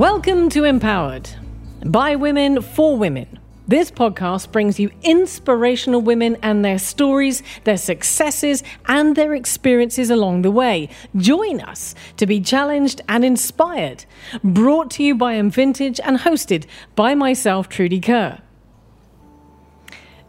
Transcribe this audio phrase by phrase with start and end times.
[0.00, 1.28] Welcome to Mpowered
[1.84, 3.38] by women for women.
[3.68, 10.40] This podcast brings you inspirational women and their stories, their successes, and their experiences along
[10.40, 10.88] the way.
[11.16, 14.06] Join us to be challenged and inspired.
[14.42, 16.64] Brought to you by M Vintage and hosted
[16.96, 18.38] by myself, Trudy Kerr.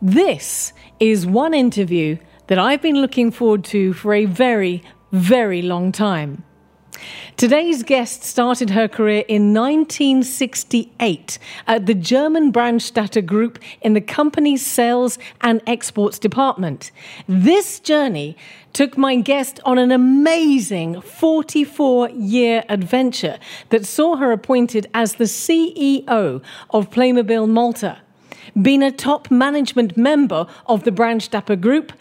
[0.01, 5.93] This is one interview that I've been looking forward to for a very, very long
[5.93, 6.43] time.
[7.37, 14.65] Today's guest started her career in 1968 at the German Brandstätter Group in the company's
[14.65, 16.91] sales and exports department.
[17.27, 18.37] This journey
[18.73, 25.25] took my guest on an amazing 44 year adventure that saw her appointed as the
[25.25, 27.99] CEO of Playmobil Malta
[28.59, 31.93] been a top management member of the Brandstätter Group,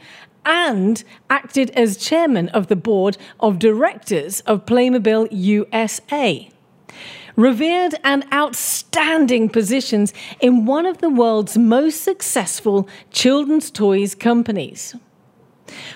[0.45, 6.51] and acted as chairman of the board of directors of Playmobil USA.
[7.37, 14.95] Revered and outstanding positions in one of the world's most successful children's toys companies.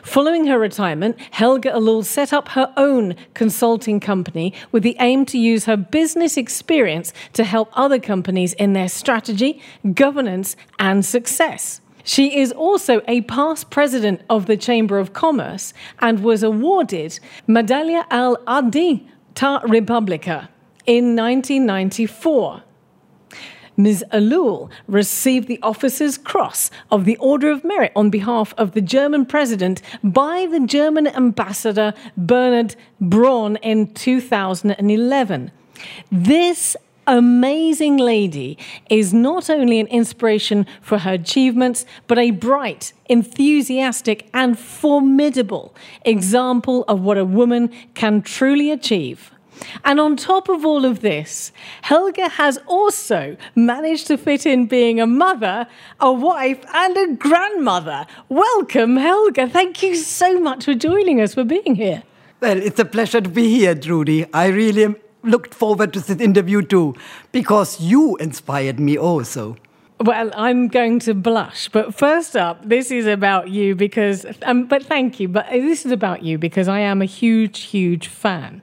[0.03, 5.39] Following her retirement, Helga Ellul set up her own consulting company with the aim to
[5.39, 9.61] use her business experience to help other companies in their strategy,
[9.95, 11.81] governance, and success.
[12.05, 18.05] She is also a past president of the Chamber of Commerce and was awarded Medaglia
[18.11, 20.51] al Adi ta Republica
[20.87, 22.63] in 1994.
[23.77, 24.05] Ms.
[24.13, 29.27] Ellul received the Officer's Cross of the Order of Merit on behalf of the German
[29.27, 35.51] President by the German Ambassador Bernhard Braun in 2011.
[36.13, 38.59] This amazing lady
[38.91, 46.85] is not only an inspiration for her achievements, but a bright, enthusiastic, and formidable example
[46.89, 49.31] of what a woman can truly achieve.
[49.85, 55.01] And on top of all of this, Helga has also managed to fit in being
[55.01, 55.67] a mother,
[56.01, 58.07] a wife, and a grandmother.
[58.29, 59.49] Welcome, Helga.
[59.49, 62.03] Thank you so much for joining us, for being here.
[62.41, 64.27] Well, it's a pleasure to be here, Trudy.
[64.33, 66.95] I really am looked forward to this interview too,
[67.33, 69.57] because you inspired me also.
[70.01, 74.85] Well, I'm going to blush, but first up, this is about you because, um, but
[74.85, 78.61] thank you, but this is about you because I am a huge, huge fan.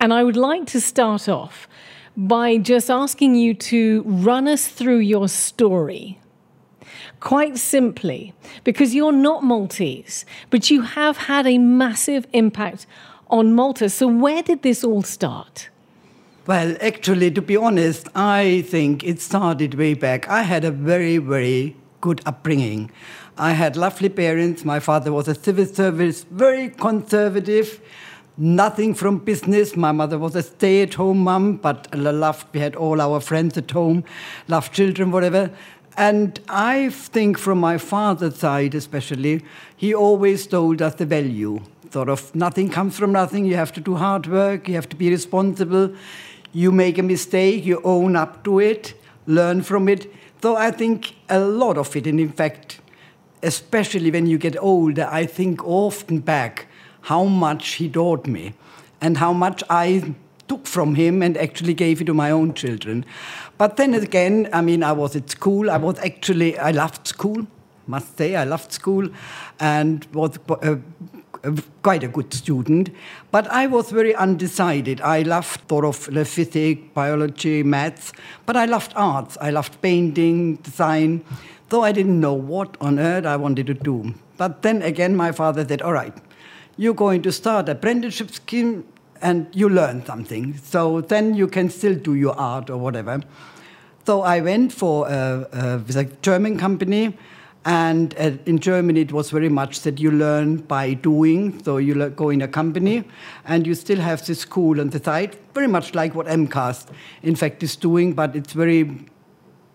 [0.00, 1.68] And I would like to start off
[2.16, 6.18] by just asking you to run us through your story.
[7.18, 8.32] Quite simply,
[8.64, 12.86] because you're not Maltese, but you have had a massive impact
[13.28, 13.90] on Malta.
[13.90, 15.68] So, where did this all start?
[16.50, 20.28] Well, actually, to be honest, I think it started way back.
[20.28, 22.90] I had a very, very good upbringing.
[23.38, 24.64] I had lovely parents.
[24.64, 27.80] My father was a civil service, very conservative,
[28.36, 29.76] nothing from business.
[29.76, 33.56] My mother was a stay at home mom, but loved, we had all our friends
[33.56, 34.02] at home,
[34.48, 35.52] loved children, whatever.
[35.96, 39.44] And I think from my father's side, especially,
[39.76, 41.60] he always told us the value.
[41.92, 43.44] Sort of nothing comes from nothing.
[43.44, 45.94] You have to do hard work, you have to be responsible
[46.52, 48.94] you make a mistake, you own up to it,
[49.26, 50.12] learn from it.
[50.42, 52.80] So I think a lot of it, and in fact,
[53.42, 56.66] especially when you get older, I think often back
[57.02, 58.54] how much he taught me
[59.00, 60.14] and how much I
[60.48, 63.04] took from him and actually gave it to my own children.
[63.56, 65.70] But then again, I mean, I was at school.
[65.70, 67.46] I was actually, I loved school,
[67.86, 69.08] must say, I loved school
[69.60, 70.76] and was uh,
[71.82, 72.90] quite a good student,
[73.30, 75.00] but I was very undecided.
[75.00, 78.12] I loved sort of physics, biology, maths,
[78.46, 79.38] but I loved arts.
[79.40, 81.24] I loved painting, design,
[81.68, 84.14] though I didn't know what on earth I wanted to do.
[84.36, 86.14] But then again, my father said, all right,
[86.76, 88.84] you're going to start apprenticeship scheme
[89.22, 90.56] and you learn something.
[90.58, 93.20] So then you can still do your art or whatever.
[94.06, 97.16] So I went for a, a, a German company
[97.64, 101.62] and uh, in Germany, it was very much that you learn by doing.
[101.62, 103.04] So you go in a company,
[103.44, 106.86] and you still have the school on the side, very much like what MCAST,
[107.22, 109.06] in fact, is doing, but it's very,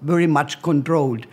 [0.02, 1.28] very much controlled.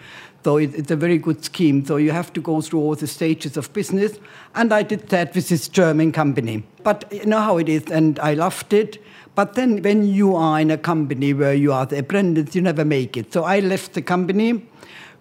[0.44, 1.86] So it, it's a very good scheme.
[1.86, 4.18] So you have to go through all the stages of business,
[4.54, 6.64] and I did that with this German company.
[6.82, 9.02] But you know how it is, and I loved it.
[9.34, 12.84] But then when you are in a company where you are the apprentice, you never
[12.84, 13.32] make it.
[13.32, 14.66] So I left the company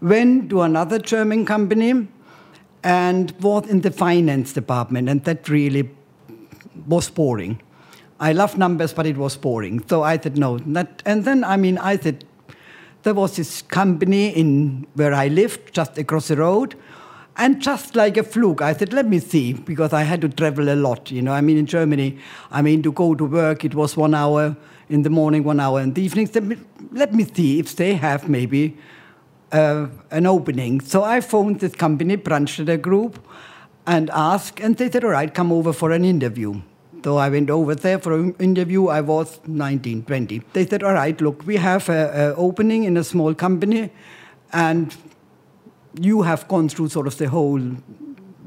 [0.02, 2.08] went to another German company
[2.84, 5.90] and was in the finance department, and that really
[6.88, 7.62] was boring.
[8.20, 9.84] I love numbers, but it was boring.
[9.88, 10.60] So I said no.
[11.06, 12.26] And then, I mean, I said
[13.04, 16.76] there was this company in where I lived, just across the road,
[17.38, 20.70] And just like a fluke, I said, let me see, because I had to travel
[20.70, 21.10] a lot.
[21.12, 22.18] You know, I mean, in Germany,
[22.52, 24.56] I mean, to go to work, it was one hour
[24.90, 26.28] in the morning, one hour in the evening.
[26.28, 26.42] So
[26.92, 28.78] let me see if they have maybe
[29.52, 30.82] uh, an opening.
[30.82, 33.20] So I phoned this company, Brandstätter Group,
[33.86, 36.62] and asked, and they said, all right, come over for an interview.
[37.04, 38.88] So I went over there for an interview.
[38.88, 40.40] I was 19, 20.
[40.54, 43.90] They said, all right, look, we have an opening in a small company,
[44.54, 44.96] and
[46.00, 47.60] you have gone through sort of the whole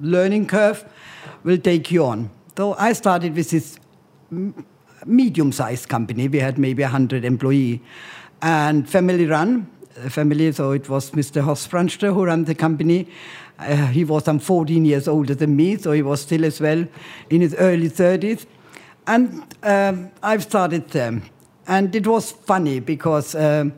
[0.01, 0.85] learning curve.
[1.43, 2.31] We'll take you on.
[2.57, 3.79] So I started with this
[5.05, 6.29] medium-sized company.
[6.29, 7.83] We had maybe 100 employee
[8.41, 9.69] and family run.
[10.09, 11.41] Family, so it was Mr.
[11.41, 13.07] Horst Brandstätter who ran the company.
[13.59, 16.85] Uh, he was some 14 years older than me, so he was still as well
[17.31, 18.47] in his early 30s.
[19.07, 21.23] And um, I've started them.
[21.69, 23.73] And it was funny because um,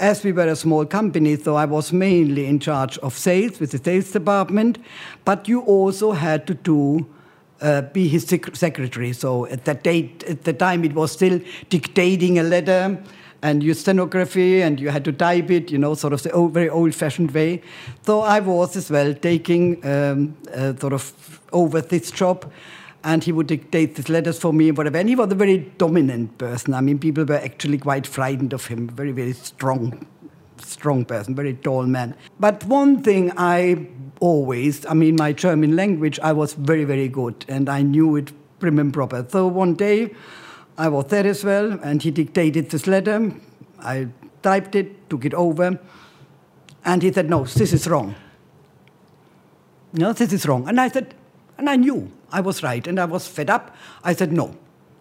[0.00, 3.70] as we were a small company, so I was mainly in charge of sales with
[3.70, 4.78] the sales department,
[5.24, 7.06] but you also had to do
[7.60, 9.12] uh, be his sec secretary.
[9.12, 11.40] So at that date, at the time, it was still
[11.70, 13.02] dictating a letter
[13.46, 16.52] and use stenography, and you had to type it, you know, sort of the old,
[16.58, 17.50] very old-fashioned way.
[18.06, 19.62] So I was as well taking
[19.94, 22.50] um, uh, sort of over this job,
[23.04, 24.98] and he would dictate these letters for me and whatever.
[24.98, 26.74] And he was a very dominant person.
[26.74, 28.88] I mean, people were actually quite frightened of him.
[28.88, 30.06] Very, very strong,
[30.58, 32.14] strong person, very tall man.
[32.40, 33.86] But one thing I
[34.18, 38.32] always, I mean, my German language, I was very, very good, and I knew it
[38.58, 39.24] prim and proper.
[39.28, 40.10] So one day,
[40.78, 43.32] I was there as well, and he dictated this letter.
[43.80, 44.08] I
[44.42, 45.78] typed it, took it over,
[46.84, 48.14] and he said, No, this is wrong.
[49.92, 50.68] No, this is wrong.
[50.68, 51.14] And I said,
[51.58, 53.74] and I knew I was right, and I was fed up.
[54.04, 54.56] I said, No.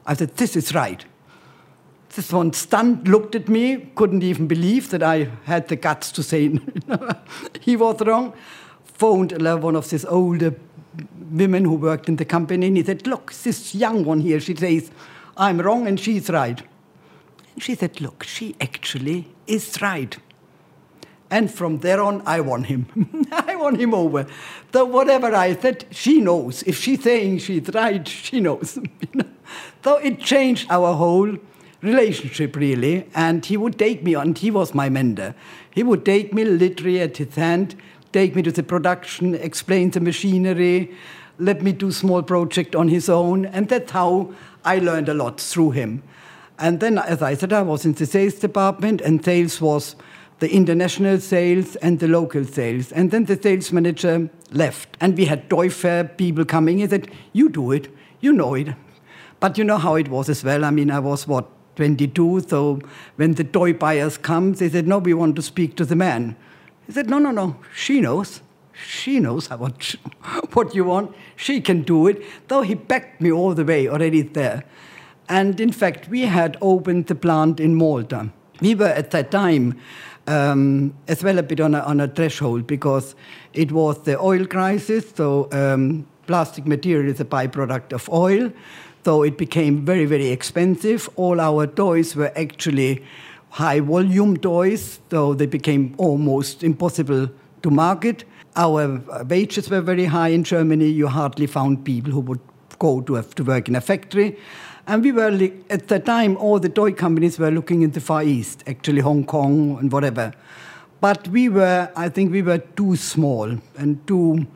[0.05, 1.03] I said, This is right.
[2.15, 6.23] This one stunned, looked at me, couldn't even believe that I had the guts to
[6.23, 6.57] say
[7.59, 8.33] he was wrong.
[8.85, 10.55] Phoned one of these older
[11.29, 14.55] women who worked in the company, and he said, Look, this young one here, she
[14.55, 14.89] says,
[15.37, 16.61] I'm wrong and she's right.
[17.53, 20.17] And she said, Look, she actually is right.
[21.29, 22.87] And from there on, I won him.
[23.31, 24.27] I won him over.
[24.71, 26.63] So whatever I said, she knows.
[26.63, 28.79] If she's saying she's right, she knows.
[29.83, 31.35] so it changed our whole
[31.81, 33.09] relationship, really.
[33.15, 34.35] And he would take me on.
[34.35, 35.33] He was my mentor.
[35.71, 37.75] He would take me literally at his hand,
[38.13, 40.95] take me to the production, explain the machinery,
[41.37, 43.45] let me do small project on his own.
[43.45, 44.33] And that's how
[44.65, 46.03] I learned a lot through him.
[46.57, 49.95] And then, as I said, I was in the sales department, and sales was
[50.39, 52.91] the international sales and the local sales.
[52.91, 56.79] And then the sales manager left, and we had toy fair people coming.
[56.79, 58.69] He said, You do it, you know it.
[59.39, 60.65] But you know how it was as well.
[60.65, 62.79] I mean, I was what, 22, so
[63.17, 66.35] when the toy buyers come, they said, No, we want to speak to the man.
[66.85, 68.41] He said, No, no, no, she knows.
[68.83, 69.95] She knows what,
[70.53, 71.15] what you want.
[71.35, 72.21] She can do it.
[72.47, 74.63] Though he backed me all the way already there.
[75.27, 78.29] And in fact, we had opened the plant in Malta.
[78.61, 79.79] We were at that time
[80.27, 83.15] um, as well a bit on a, on a, threshold because
[83.53, 85.11] it was the oil crisis.
[85.15, 88.51] So um, plastic material is a byproduct of oil.
[89.03, 91.09] So it became very, very expensive.
[91.15, 93.03] All our toys were actually
[93.49, 97.29] high volume toys, so they became almost impossible
[97.61, 98.25] to market.
[98.55, 100.87] Our wages were very high in Germany.
[100.87, 102.39] You hardly found people who would
[102.79, 104.37] go to, have to work in a factory.
[104.87, 105.31] And we were,
[105.69, 109.25] at the time, all the toy companies were looking in the Far East, actually Hong
[109.25, 110.33] Kong and whatever.
[111.01, 114.47] But we were, I think we were too small and too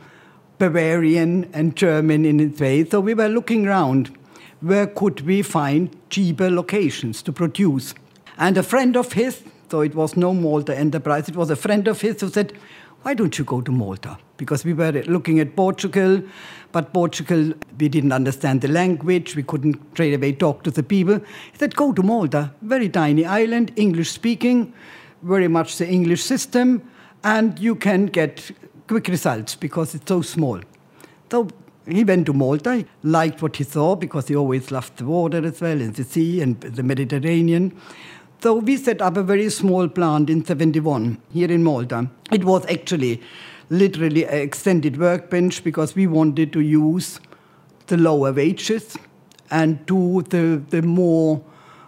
[0.59, 2.85] Bavarian and German in its way.
[2.85, 4.15] So we were looking around.
[4.61, 7.93] Where could we find cheaper locations to produce?
[8.37, 9.41] And a friend of his,
[9.71, 12.53] so it was no Malta enterprise, it was a friend of his who said,
[13.03, 14.17] why don't you go to Malta?
[14.37, 16.21] Because we were looking at Portugal,
[16.71, 21.19] but Portugal, we didn't understand the language, we couldn't straight away talk to the people.
[21.51, 24.73] He said, go to Malta, very tiny island, English speaking,
[25.23, 26.81] very much the English system,
[27.23, 28.51] and you can get
[28.87, 30.59] quick results because it's so small.
[31.31, 31.47] So
[31.87, 35.45] he went to Malta, he liked what he saw because he always loved the water
[35.45, 37.79] as well, and the sea and the Mediterranean.
[38.41, 42.09] So we set up a very small plant in 71 here in Malta.
[42.31, 43.21] It was actually
[43.69, 47.19] literally an extended workbench because we wanted to use
[47.87, 48.97] the lower wages
[49.51, 51.43] and do the, the more,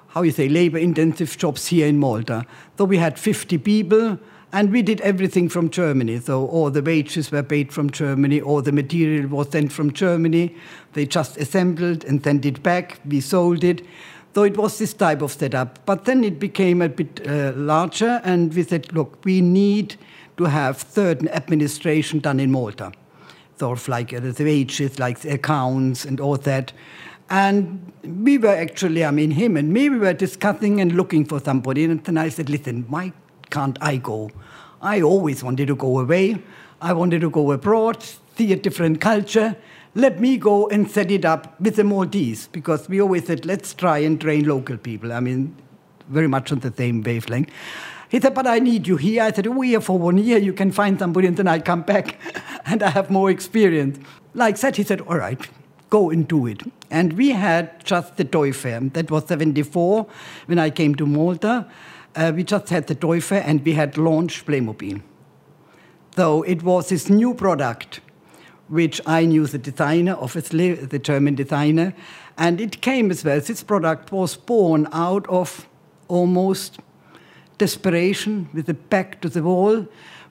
[0.10, 2.46] how you say, labor intensive jobs here in Malta.
[2.78, 4.20] So we had 50 people
[4.52, 6.20] and we did everything from Germany.
[6.20, 10.54] So all the wages were paid from Germany, all the material was sent from Germany.
[10.94, 13.00] They just assembled and sent it back.
[13.06, 13.86] We sold it.
[14.34, 15.86] So it was this type of setup.
[15.86, 19.96] But then it became a bit uh, larger, and we said, look, we need
[20.38, 22.92] to have certain administration done in Malta.
[23.60, 26.74] Sort of like uh, the wages, like the accounts and all that.
[27.30, 31.40] And we were actually, I mean, him and me, we were discussing and looking for
[31.40, 31.86] somebody.
[31.86, 33.14] And then I said, listen, why
[33.50, 34.32] can't I go?
[34.82, 36.42] I always wanted to go away.
[36.82, 38.04] I wanted to go abroad,
[38.36, 39.56] see a different culture.
[39.94, 43.74] Let me go and set it up with the Maltese because we always said, let's
[43.74, 45.12] try and train local people.
[45.12, 45.56] I mean,
[46.08, 47.50] very much on the same wavelength.
[48.08, 49.24] He said, but I need you here.
[49.24, 51.82] I said, oh, here for one year, you can find somebody and then I come
[51.82, 52.18] back
[52.66, 54.00] and I have more experience.
[54.34, 55.40] Like that, he said, all right,
[55.90, 56.62] go and do it.
[56.90, 58.80] And we had just the toy fair.
[58.80, 60.08] That was 74
[60.46, 61.70] when I came to Malta.
[62.16, 65.02] Uh, we just had the toy fair and we had launched Playmobil.
[66.16, 68.02] So it was this new product,
[68.72, 71.94] which I knew the designer, obviously, the German designer.
[72.38, 73.42] And it came as well.
[73.42, 75.68] This product was born out of
[76.08, 76.80] almost
[77.58, 79.86] desperation with the back to the wall.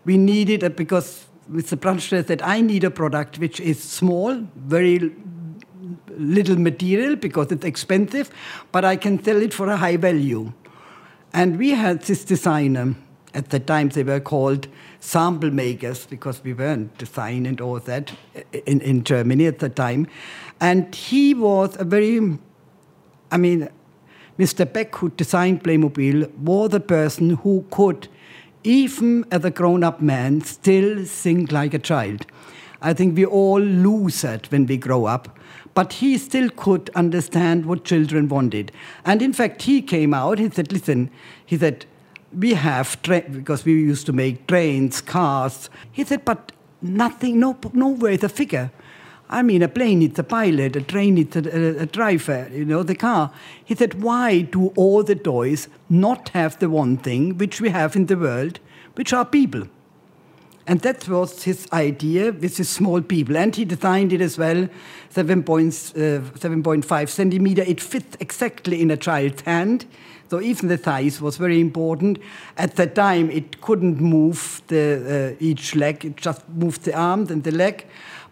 [0.07, 5.15] We needed it because the branch said, I need a product which is small, very
[6.09, 8.31] little material because it's expensive,
[8.73, 10.55] but I can sell it for a high value.
[11.35, 12.95] And we had this designer.
[13.35, 14.67] At the time, they were called
[15.01, 18.13] sample makers because we weren't design and all that
[18.67, 20.07] in, in Germany at the time.
[20.61, 22.39] And he was a very,
[23.33, 23.69] I mean,
[24.39, 24.71] Mr.
[24.71, 28.09] Beck, who designed Playmobil, was the person who could,
[28.63, 32.27] even as a grown up man, still think like a child.
[32.83, 35.39] I think we all lose that when we grow up.
[35.75, 38.73] But he still could understand what children wanted.
[39.05, 41.11] And in fact, he came out, he said, listen,
[41.47, 41.87] he said,
[42.37, 45.71] we have, tra- because we used to make trains, cars.
[45.91, 48.71] He said, but nothing, no, nowhere is a figure.
[49.29, 52.65] I mean, a plane needs a pilot, a train needs a, a, a, driver, you
[52.65, 53.31] know, the car.
[53.65, 57.95] He said, why do all the toys not have the one thing which we have
[57.95, 58.59] in the world,
[58.97, 59.69] which are people?
[60.67, 63.37] And that was his idea with his small people.
[63.37, 64.69] And he designed it as well,
[65.15, 67.63] 7.5 uh, centimeter.
[67.63, 69.87] It fits exactly in a child's hand.
[70.31, 72.21] So even the thighs was very important.
[72.57, 76.05] At that time, it couldn't move the, uh, each leg.
[76.05, 77.85] It just moved the arms and the leg.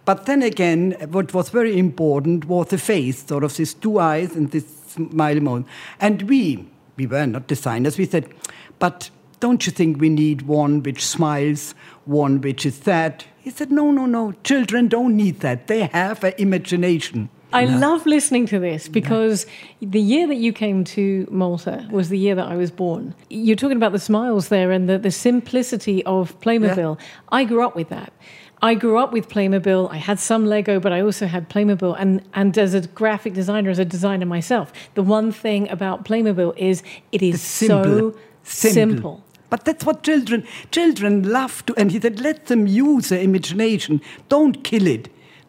[0.04, 4.36] But then again, what was very important was the face, sort of these two eyes
[4.36, 5.64] and this smile mouth.
[6.00, 8.32] And we, we were not designers, we said,
[8.78, 11.74] but don't you think we need one which smiles,
[12.04, 13.24] one which is sad?
[13.40, 15.66] He said, no, no, no, children don't need that.
[15.66, 17.28] They have an imagination.
[17.52, 17.78] I no.
[17.78, 19.46] love listening to this because
[19.80, 19.88] no.
[19.90, 23.14] the year that you came to Malta was the year that I was born.
[23.30, 26.98] You're talking about the smiles there and the, the simplicity of Playmobil.
[26.98, 27.06] Yeah.
[27.30, 28.12] I grew up with that.
[28.60, 29.90] I grew up with Playmobil.
[29.90, 31.96] I had some Lego, but I also had Playmobil.
[31.98, 36.56] And, and as a graphic designer, as a designer myself, the one thing about Playmobil
[36.56, 38.12] is it is simple.
[38.12, 38.72] so simple.
[38.72, 39.24] simple.
[39.50, 41.74] But that's what children children love to.
[41.76, 44.02] And he said, let them use their imagination.
[44.28, 45.08] Don't kill it.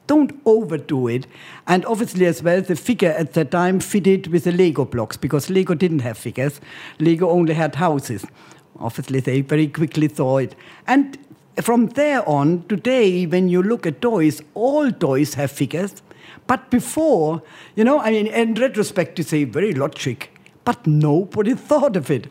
[0.10, 1.28] Don't overdo it.
[1.68, 5.52] And obviously, as well, the figure at that time fitted with the Lego blocks because
[5.52, 6.60] Lego didn't have figures.
[6.98, 8.26] Lego only had houses.
[8.80, 10.56] Obviously, they very quickly saw it.
[10.88, 11.16] And
[11.62, 16.02] from there on, today, when you look at toys, all toys have figures.
[16.48, 17.44] But before,
[17.76, 20.32] you know, I mean, in retrospect, you say very logic,
[20.70, 22.28] but nobody thought of it.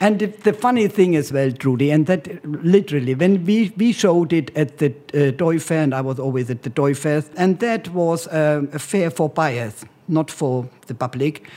[0.00, 4.50] And the funny thing as well, Trudy, and that literally, when we, we showed it
[4.56, 7.90] at the uh, toy fair, and I was always at the toy fair, and that
[7.90, 11.50] was uh, a fair for buyers, not for the public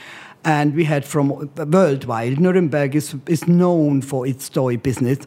[0.44, 2.38] and we had from worldwide.
[2.38, 5.18] Nuremberg is, is known for its toy business.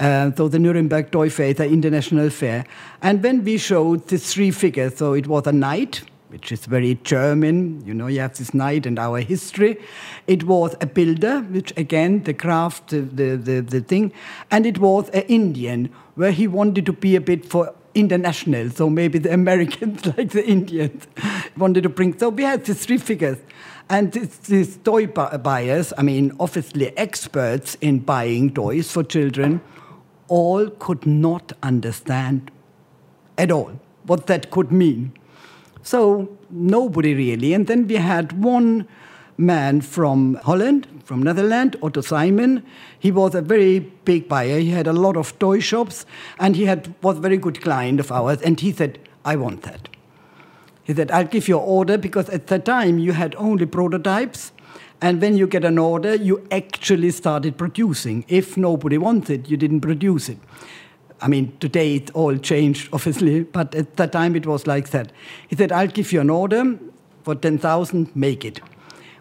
[0.00, 2.64] Uh, so the Nuremberg Toy Fair is an international fair.
[3.00, 6.98] And when we showed the three figures, so it was a knight, which is very
[7.04, 9.78] German, you know, you have this knight and our history.
[10.26, 14.12] It was a builder, which again, the craft, the, the, the, the thing.
[14.50, 18.70] And it was an Indian, where he wanted to be a bit for international.
[18.70, 21.06] So maybe the Americans, like the Indians,
[21.56, 22.18] wanted to bring.
[22.18, 23.38] So we had these three figures.
[23.88, 29.60] And these toy buyers, I mean, obviously experts in buying toys for children,
[30.26, 32.50] all could not understand
[33.38, 35.12] at all what that could mean.
[35.86, 37.54] So nobody really.
[37.54, 38.88] And then we had one
[39.38, 42.64] man from Holland, from Netherlands, Otto Simon.
[42.98, 44.58] He was a very big buyer.
[44.58, 46.04] He had a lot of toy shops,
[46.40, 48.42] and he had was a very good client of ours.
[48.42, 49.88] And he said, "I want that."
[50.82, 54.52] He said, I'll give you an order because at the time you had only prototypes.
[55.02, 58.24] And when you get an order, you actually started producing.
[58.28, 60.38] If nobody wanted, you didn't produce it.
[61.20, 65.12] I mean, today it all changed, obviously, but at that time it was like that.
[65.48, 66.78] He said, I'll give you an order
[67.22, 68.60] for 10,000, make it.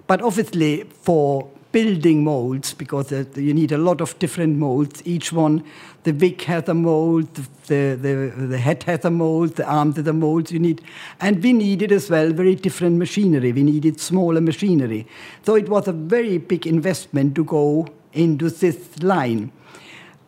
[0.08, 5.62] But obviously, for building molds, because you need a lot of different molds, each one,
[6.04, 7.34] the wick has a mold,
[7.68, 10.82] the, the, the head has a mold, the arms has a mold you need.
[11.20, 13.52] And we needed as well very different machinery.
[13.52, 15.06] We needed smaller machinery.
[15.44, 19.52] So it was a very big investment to go into this line.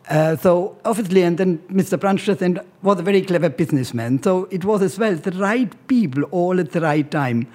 [0.08, 1.98] Uh, so obviously, and then Mr.
[1.98, 4.22] Brandstätter was a very clever businessman.
[4.22, 7.46] So it was as well the right people all at the right time.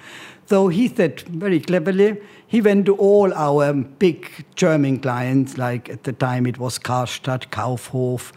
[0.46, 6.04] So he said very cleverly, he went to all our big German clients, like at
[6.04, 8.30] the time it was Karstadt, Kaufhof,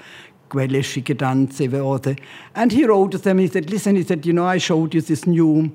[0.49, 2.17] Quelle Schickedanz,
[2.55, 5.01] and he wrote to them, he said, listen, he said, you know, I showed you
[5.01, 5.71] this new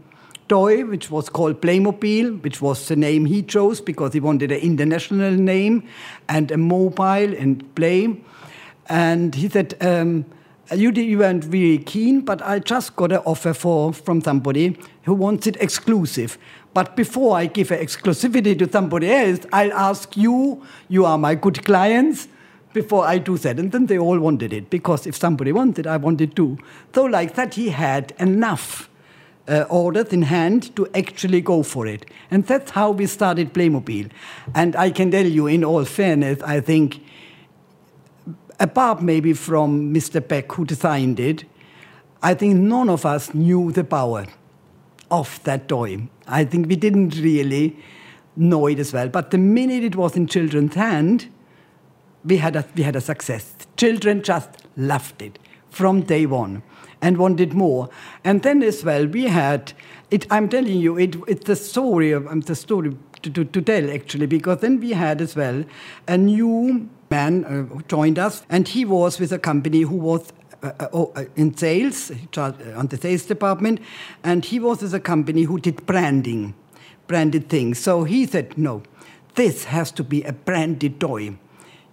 [0.53, 4.59] toy, which was called Playmobil, which was the name he chose because he wanted an
[4.59, 5.83] international name
[6.29, 8.21] and a mobile and play.
[8.87, 10.27] And he said, um,
[10.71, 15.15] you, you weren't really keen, but I just got an offer for, from somebody who
[15.15, 16.37] wants it exclusive.
[16.75, 21.65] But before I give exclusivity to somebody else, I'll ask you, you are my good
[21.65, 22.29] clients,
[22.75, 23.59] before I do that.
[23.59, 26.59] And then they all wanted it, because if somebody wanted, I wanted too.
[26.95, 28.91] So like that, he had enough
[29.49, 32.07] uh, orders in hand to actually go for it.
[32.31, 34.11] And that's how we started Playmobil.
[34.55, 37.03] And I can tell you, in all fairness, I think
[38.61, 40.27] apart maybe from Mr.
[40.27, 41.45] Beck, who designed it,
[42.23, 44.27] I think none of us knew the power
[45.11, 46.09] of that toy.
[46.29, 47.77] I think we didn't really
[48.37, 49.09] know it as well.
[49.09, 51.29] But the minute it was in children's hand,
[52.25, 53.55] we had a, we had a success.
[53.77, 56.63] Children just loved it from day one
[57.03, 57.91] and wanted more.
[58.25, 59.73] And then as well, we had
[60.11, 60.27] it.
[60.31, 63.91] I'm telling you, it, it's the story of um, the story to, to, to tell
[63.91, 65.65] actually, because then we had as well
[66.09, 70.33] a new man uh, joined us, and he was with a company who was
[70.63, 73.81] uh, uh, oh, uh, in sales, uh, on the sales department,
[74.23, 76.55] and he was with a company who did branding,
[77.09, 77.79] branded things.
[77.79, 78.83] So he said, no,
[79.35, 81.37] this has to be a branded toy.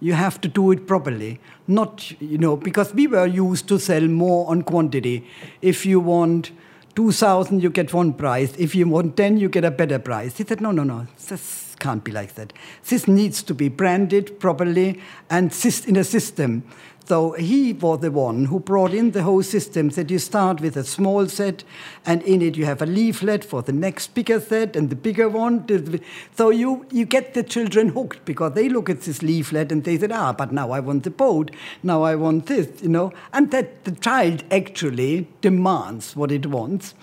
[0.00, 1.40] You have to do it properly.
[1.66, 5.26] Not, you know, because we were used to sell more on quantity.
[5.60, 6.52] If you want
[6.96, 8.54] 2,000, you get one price.
[8.58, 10.38] If you want 10, you get a better price.
[10.38, 11.06] He said, no, no, no.
[11.28, 12.52] This can't be like that.
[12.88, 15.52] This needs to be branded properly and
[15.86, 16.64] in a system.
[17.10, 20.76] So he was the one who brought in the whole system that you start with
[20.76, 21.64] a small set,
[22.06, 25.28] and in it you have a leaflet for the next bigger set and the bigger
[25.28, 25.66] one.
[26.36, 29.98] So you, you get the children hooked because they look at this leaflet and they
[29.98, 31.50] say, ah, but now I want the boat,
[31.82, 33.12] now I want this, you know.
[33.32, 36.94] And that the child actually demands what it wants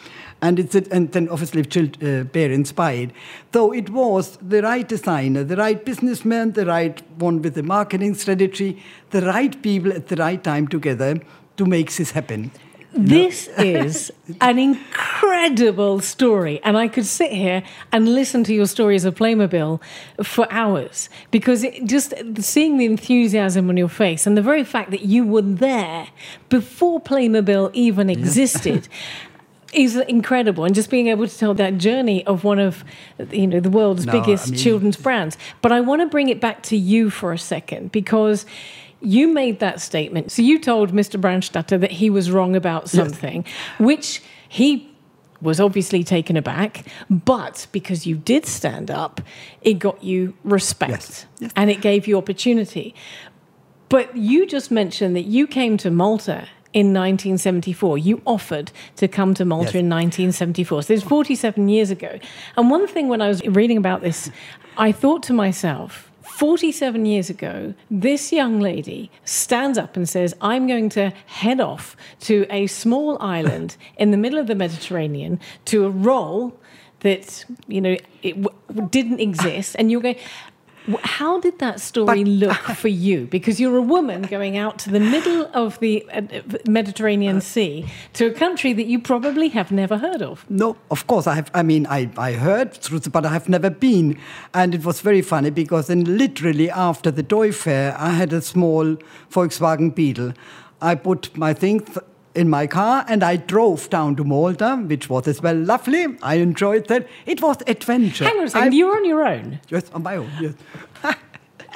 [0.41, 3.11] and it's and then obviously uh, parents buy it.
[3.53, 8.15] So it was the right designer, the right businessman, the right one with the marketing
[8.15, 11.19] strategy, the right people at the right time together
[11.57, 12.51] to make this happen.
[12.93, 19.05] This is an incredible story, and I could sit here and listen to your stories
[19.05, 19.79] of Playmobil
[20.23, 24.89] for hours because it, just seeing the enthusiasm on your face and the very fact
[24.91, 26.07] that you were there
[26.49, 28.87] before Playmobil even existed.
[29.77, 32.83] is incredible and just being able to tell that journey of one of
[33.31, 36.29] you know the world's no, biggest I mean, children's brands but i want to bring
[36.29, 38.45] it back to you for a second because
[39.01, 43.45] you made that statement so you told mr brandstätter that he was wrong about something
[43.45, 43.79] yes.
[43.79, 44.91] which he
[45.39, 49.21] was obviously taken aback but because you did stand up
[49.61, 51.25] it got you respect yes.
[51.39, 51.51] Yes.
[51.55, 52.95] and it gave you opportunity
[53.89, 57.97] but you just mentioned that you came to malta in 1974.
[57.97, 59.75] You offered to come to Malta yes.
[59.75, 60.83] in 1974.
[60.83, 62.19] So is 47 years ago.
[62.55, 64.29] And one thing when I was reading about this,
[64.77, 70.67] I thought to myself, 47 years ago, this young lady stands up and says, I'm
[70.67, 75.83] going to head off to a small island in the middle of the Mediterranean to
[75.83, 76.59] a role
[76.99, 79.75] that, you know, it w- didn't exist.
[79.79, 80.17] And you're going,
[81.03, 83.27] how did that story but, look for you?
[83.27, 86.21] Because you're a woman going out to the middle of the uh,
[86.67, 90.49] Mediterranean Sea to a country that you probably have never heard of.
[90.49, 91.51] No, of course I have.
[91.53, 94.17] I mean, I, I heard through, but I have never been.
[94.53, 98.41] And it was very funny because then literally after the toy fair, I had a
[98.41, 98.97] small
[99.31, 100.33] Volkswagen Beetle.
[100.81, 101.97] I put my things
[102.37, 106.05] in my car and I drove down to Malta, which was as well lovely.
[106.21, 107.07] I enjoyed that.
[107.25, 108.25] It was adventure.
[108.25, 109.59] Hang on a second, you were on your own?
[109.69, 110.53] Yes, on my own, yes.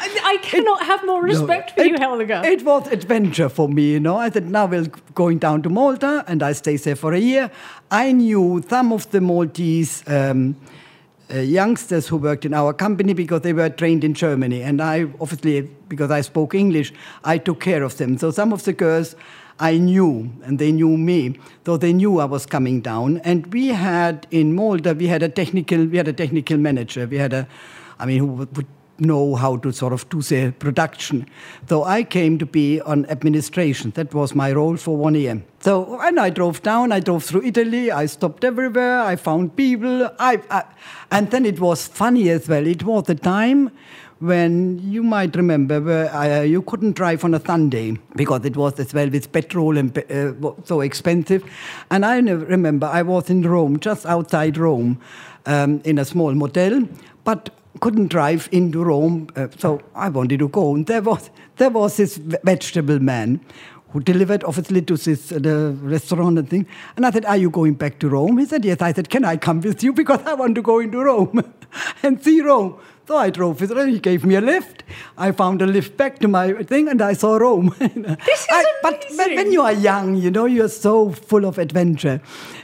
[0.04, 2.42] I cannot it, have more respect no, for you, Helga.
[2.46, 4.18] It was adventure for me, you know.
[4.18, 7.52] I said, now we're going down to Malta, and I stay there for a year.
[7.92, 10.56] I knew some of the Maltese um,
[11.32, 15.04] uh, youngsters who worked in our company because they were trained in Germany, and I
[15.20, 16.94] obviously, because I spoke English,
[17.24, 18.18] I took care of them.
[18.18, 19.16] So some of the girls
[19.60, 23.18] I knew, and they knew me, though they knew I was coming down.
[23.20, 27.06] And we had in Malta, we had a technical, we had a technical manager.
[27.08, 27.48] We had a,
[28.00, 28.68] I mean, who would
[29.02, 31.26] know how to sort of do the production.
[31.68, 33.92] So I came to be on administration.
[33.92, 35.44] That was my role for one year.
[35.60, 36.92] So and I drove down.
[36.92, 37.92] I drove through Italy.
[37.92, 39.00] I stopped everywhere.
[39.02, 40.10] I found people.
[40.20, 40.64] I, I
[41.10, 42.66] and then it was funny as well.
[42.66, 43.72] It was the time
[44.22, 48.80] when you might remember where uh, you couldn't drive on a Sunday because it was
[48.80, 51.44] as well with petrol and uh, so expensive.
[51.90, 55.02] And I remember I was in Rome, just outside Rome,
[55.48, 56.88] um, in a small motel,
[57.24, 60.76] but couldn't drive into Rome, uh, so I wanted to go.
[60.76, 63.40] And there was there was this vegetable man
[63.90, 66.68] who delivered obviously to this uh, the restaurant and thing.
[66.96, 69.26] And I said, "Are you going back to Rome?" He said, "Yes." I said, "Can
[69.26, 71.44] I come with you because I want to go into Rome
[72.04, 72.80] and see Rome."
[73.12, 73.90] So I drove with him.
[73.90, 74.84] He gave me a lift.
[75.18, 77.76] I found a lift back to my thing, and I saw Rome.
[77.80, 79.18] this is I, amazing.
[79.18, 82.22] But when you are young, you know, you're so full of adventure.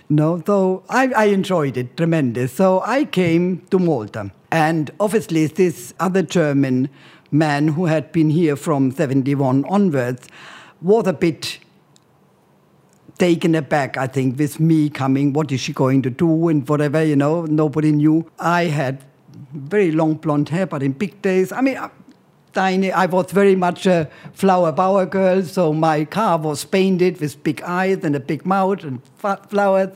[0.07, 2.53] No, so I, I enjoyed it tremendous.
[2.53, 6.87] So I came to Malta, and obviously this other German
[7.29, 10.29] man who had been here from 71 onwards
[10.81, 11.59] was a bit
[13.17, 15.33] taken aback, I think, with me coming.
[15.33, 18.31] What is she going to do and whatever, you know, nobody knew.
[18.39, 19.03] I had
[19.53, 21.51] very long blonde hair, but in big days.
[21.51, 21.77] I mean,
[22.53, 22.91] tiny.
[22.91, 27.61] I was very much a flower power girl, so my car was painted with big
[27.61, 29.01] eyes and a big mouth and
[29.49, 29.95] flowers.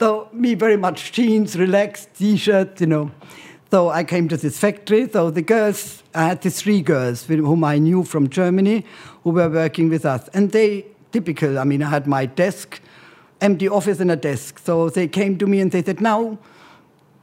[0.00, 3.12] So me very much jeans, relaxed t-shirts, you know.
[3.70, 5.08] So I came to this factory.
[5.08, 8.84] So the girls, I had these three girls whom I knew from Germany
[9.22, 10.28] who were working with us.
[10.34, 12.80] And they, typical, I mean, I had my desk,
[13.40, 14.58] empty office and a desk.
[14.58, 16.38] So they came to me and they said, now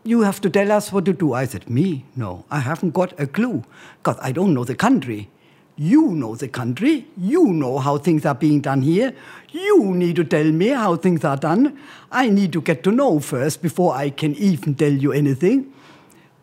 [0.04, 1.34] you have to tell us what to do.
[1.34, 2.06] I said, Me?
[2.16, 3.64] No, I haven't got a clue
[3.98, 5.30] because I don't know the country.
[5.76, 7.08] You know the country.
[7.16, 9.14] You know how things are being done here.
[9.52, 11.80] You need to tell me how things are done.
[12.12, 15.74] I need to get to know first before I can even tell you anything.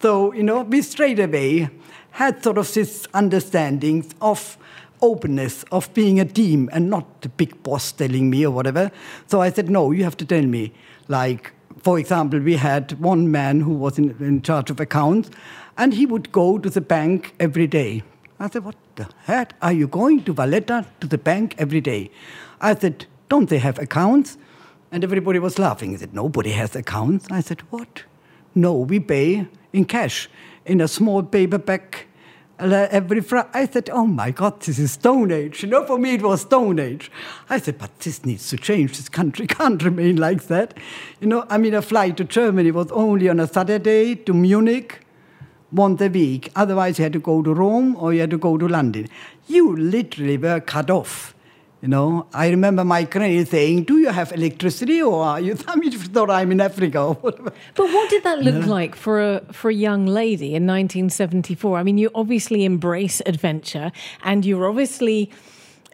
[0.01, 1.69] So, you know, we straight away
[2.13, 4.57] had sort of this understanding of
[5.03, 8.91] openness, of being a team and not the big boss telling me or whatever.
[9.27, 10.73] So I said, No, you have to tell me.
[11.09, 11.53] Like,
[11.87, 15.31] for example, we had one man who was in, in charge of accounts,
[15.79, 18.03] and he would go to the bank every day.
[18.41, 19.55] I said, What the heck?
[19.63, 22.11] Are you going to Valletta to the bank every day?
[22.61, 24.37] I said, Don't they have accounts?
[24.91, 25.93] And everybody was laughing.
[25.93, 27.29] He said, Nobody has accounts.
[27.31, 28.03] I said, What?
[28.53, 30.29] No, we pay in cash
[30.65, 32.09] in a small paper bag
[32.59, 33.49] every Friday.
[33.53, 35.63] I said, oh my God, this is Stone Age.
[35.63, 37.11] You know, for me it was Stone Age.
[37.49, 38.97] I said, but this needs to change.
[38.97, 40.75] This country can't remain like that.
[41.21, 45.01] You know, I mean, a flight to Germany was only on a Saturday to Munich
[45.73, 46.51] once a week.
[46.57, 49.09] Otherwise, you had to go to Rome or you had to go to London.
[49.47, 51.36] You literally were cut off.
[51.87, 55.77] You know, I remember my granny saying, "Do you have electricity, or are you?" I
[55.77, 57.53] mean, thought I'm in Africa or whatever.
[57.77, 61.79] But what did that look like for a for a young lady in 1974?
[61.79, 63.93] I mean, you obviously embrace adventure,
[64.25, 65.31] and you're obviously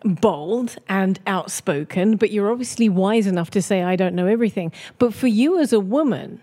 [0.03, 5.13] bold and outspoken, but you're obviously wise enough to say, "I don't know everything." But
[5.13, 6.41] for you as a woman,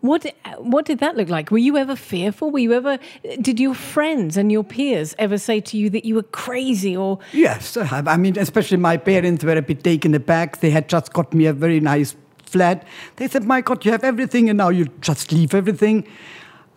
[0.00, 1.50] what what did that look like?
[1.50, 2.50] Were you ever fearful?
[2.50, 2.98] Were you ever
[3.40, 7.18] did your friends and your peers ever say to you that you were crazy or
[7.32, 10.60] Yes, uh, I mean especially my parents were a bit taken aback.
[10.60, 12.86] They had just got me a very nice flat.
[13.16, 16.06] They said, "My God, you have everything, and now you just leave everything."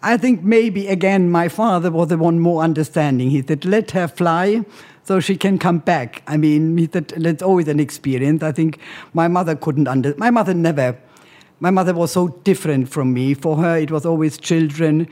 [0.04, 3.30] I think maybe again my father was the one more understanding.
[3.30, 4.66] He said, "Let her fly."
[5.04, 6.22] So she can come back.
[6.28, 8.44] I mean, he said, that's always an experience.
[8.44, 8.78] I think
[9.14, 10.14] my mother couldn't under.
[10.16, 10.96] My mother never
[11.62, 13.34] my mother was so different from me.
[13.34, 15.08] For her, it was always children,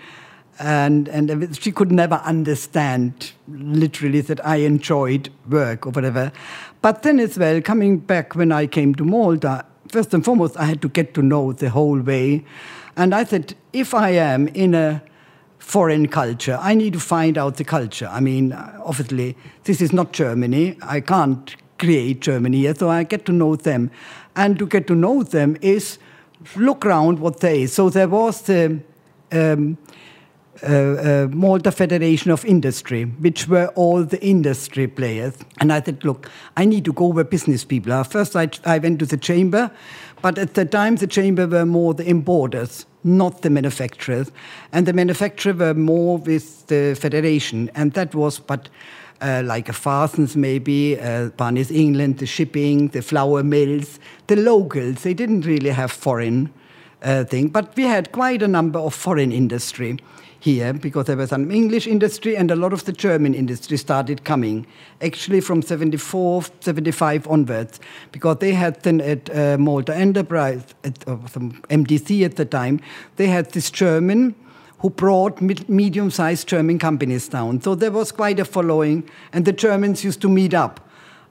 [0.60, 6.34] and and she could never understand literally that I enjoyed work or whatever.
[6.82, 10.66] But then as well, coming back when I came to Malta, first and foremost, I
[10.66, 12.44] had to get to know the whole way,
[12.98, 15.02] and I said, if I am in a
[15.60, 16.58] foreign culture.
[16.60, 18.10] I need to find out the culture.
[18.12, 20.78] I mean, obviously, this is not Germany.
[20.82, 23.92] I can't create Germany here, so I get to know them.
[24.36, 26.00] And to get to know them is
[26.56, 27.74] look around what there is.
[27.74, 28.80] So there was the
[29.32, 29.78] um,
[30.62, 35.38] uh, uh, Malta Federation of Industry, which were all the industry players.
[35.60, 38.04] And I said, look, I need to go where business people are.
[38.04, 39.72] First, I, I went to the chamber,
[40.22, 44.32] but at the time, the chamber were more the importers, not the manufacturers.
[44.74, 47.72] And the manufacturers were more with the federation.
[47.74, 48.68] And that was, but
[49.22, 55.04] uh, like a Farsons maybe, uh, Barnes England, the shipping, the flour mills, the locals.
[55.04, 56.52] They didn't really have foreign
[57.02, 59.98] uh, thing, but we had quite a number of foreign industry.
[60.40, 64.24] here because there was an English industry and a lot of the German industry started
[64.24, 64.66] coming,
[65.02, 67.80] actually from 74, 75 onwards,
[68.12, 71.18] because they had then at uh, Malta Enterprise, at uh,
[71.70, 72.80] MDC at the time,
[73.18, 74.36] they had this German
[74.80, 77.62] who brought medium sized German companies down.
[77.62, 80.80] So there was quite a following, and the Germans used to meet up.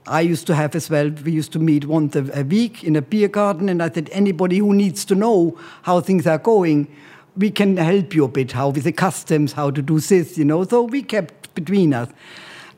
[0.07, 3.03] I used to have as well, we used to meet once a, week in a
[3.03, 6.89] beer garden, and I said, anybody who needs to know how things are going,
[7.37, 10.45] we can help you a bit, how with the customs, how to do this, you
[10.45, 10.65] know.
[10.65, 12.09] So we kept between us.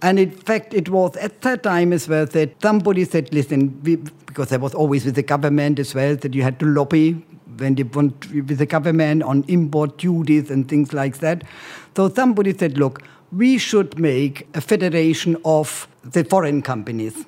[0.02, 3.96] And in fact, it was at that time as well that somebody said, listen, we,
[3.96, 7.24] because there was always with the government as well, that you had to lobby
[7.60, 11.44] when they want with the government on import duties and things like that.
[11.96, 17.24] So somebody said, look, we should make a federation of the foreign companies.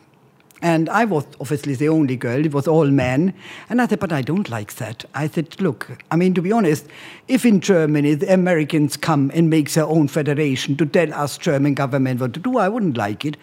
[0.63, 3.35] And I was obviously the only girl, it was all men.
[3.69, 5.05] And I said, but I don't like that.
[5.13, 6.87] I said, look, I mean, to be honest,
[7.27, 11.75] if in Germany the Americans come and make their own federation to tell us German
[11.75, 13.37] government what to do, I wouldn't like it.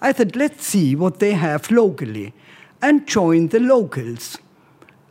[0.00, 2.34] I said, let's see what they have locally
[2.82, 4.36] and join the locals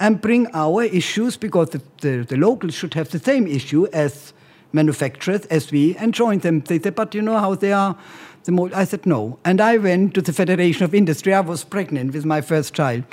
[0.03, 4.33] and bring our issues because the, the, the locals should have the same issue as
[4.73, 6.59] manufacturers as we and join them.
[6.59, 7.97] They said, but you know how they are
[8.43, 8.73] the mold.
[8.73, 9.39] I said, no.
[9.45, 11.33] And I went to the Federation of Industry.
[11.33, 13.05] I was pregnant with my first child.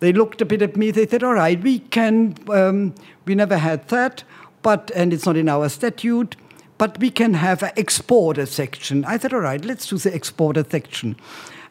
[0.00, 0.90] They looked a bit at me.
[0.90, 4.22] They said, all right, we can, um, we never had that,
[4.60, 6.36] but, and it's not in our statute,
[6.76, 9.06] but we can have an exporter section.
[9.06, 11.16] I said, all right, let's do the exporter section.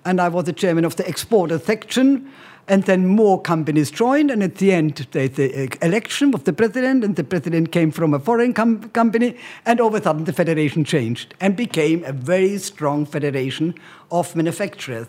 [0.05, 2.31] And I was the chairman of the exporter section
[2.69, 7.03] and then more companies joined, and at the end, there's the election of the president,
[7.03, 10.31] and the president came from a foreign com company, and all of a sudden the
[10.31, 13.73] federation changed and became a very strong federation
[14.11, 15.07] of manufacturers.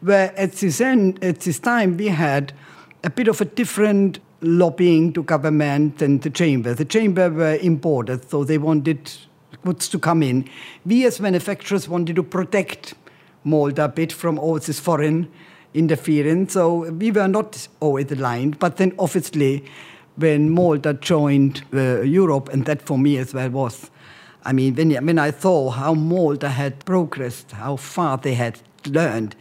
[0.00, 2.52] Where at this, end, at this time we had
[3.04, 6.74] a bit of a different lobbying to government than the chamber.
[6.74, 9.12] The chamber were imported, so they wanted
[9.64, 10.48] goods to come in.
[10.84, 12.94] We as manufacturers wanted to protect
[13.44, 15.30] Malta a bit from all this foreign
[15.76, 16.54] interference.
[16.54, 18.58] So we were not always aligned.
[18.58, 19.64] But then obviously,
[20.16, 23.90] when Malta joined uh, Europe, and that for me as well was,
[24.44, 29.36] I mean, when, when I saw how Malta had progressed, how far they had learned,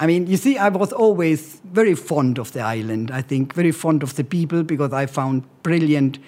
[0.00, 3.10] I mean, you see, I was always very fond of the island.
[3.10, 6.18] I think very fond of the people because I found brilliant,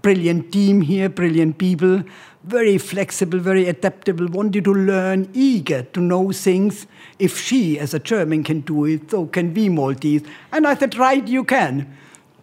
[0.00, 2.02] brilliant team here, brilliant people,
[2.44, 6.86] very flexible, very adaptable, wanted to learn, eager to know things.
[7.18, 10.22] If she, as a German, can do it, so can we Maltese.
[10.50, 11.96] And I said, right, you can.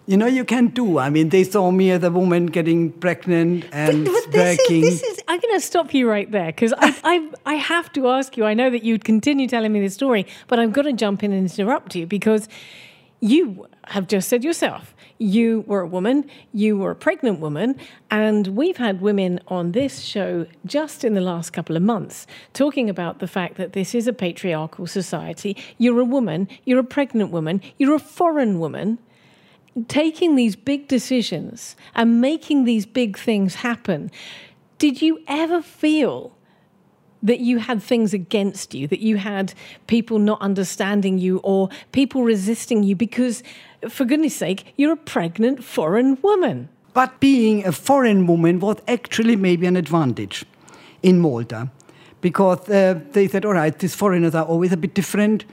[0.05, 0.97] You know, you can do.
[0.97, 4.83] I mean, they saw me as a woman getting pregnant and but, but this working.
[4.83, 7.91] Is, this is, I'm going to stop you right there because I, I, I have
[7.93, 8.45] to ask you.
[8.45, 11.31] I know that you'd continue telling me this story, but I'm going to jump in
[11.31, 12.49] and interrupt you because
[13.19, 17.75] you have just said yourself you were a woman, you were a pregnant woman,
[18.09, 22.89] and we've had women on this show just in the last couple of months talking
[22.89, 25.55] about the fact that this is a patriarchal society.
[25.77, 28.97] You're a woman, you're a pregnant woman, you're a foreign woman.
[29.87, 34.09] Taking these big decisions and making these big things happen,
[34.77, 36.35] did you ever feel
[37.23, 39.53] that you had things against you, that you had
[39.87, 43.43] people not understanding you or people resisting you because,
[43.89, 46.69] for goodness sake, you're a pregnant foreign woman.
[46.93, 50.45] But being a foreign woman was actually maybe an advantage
[51.03, 51.69] in Malta
[52.21, 55.45] because uh, they said, all right, these foreigners are always a bit different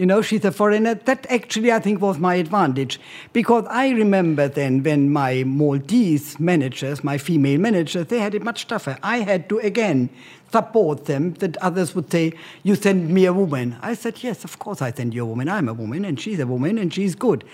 [0.00, 0.94] you know, she's a foreigner.
[0.94, 2.98] That actually, I think, was my advantage.
[3.34, 8.66] Because I remember then when my Maltese managers, my female managers, they had it much
[8.66, 8.96] tougher.
[9.02, 10.08] I had to, again,
[10.50, 12.32] support them that others would say,
[12.62, 13.76] You send me a woman.
[13.82, 15.50] I said, Yes, of course I send you a woman.
[15.50, 17.44] I'm a woman, and she's a woman, and she's good.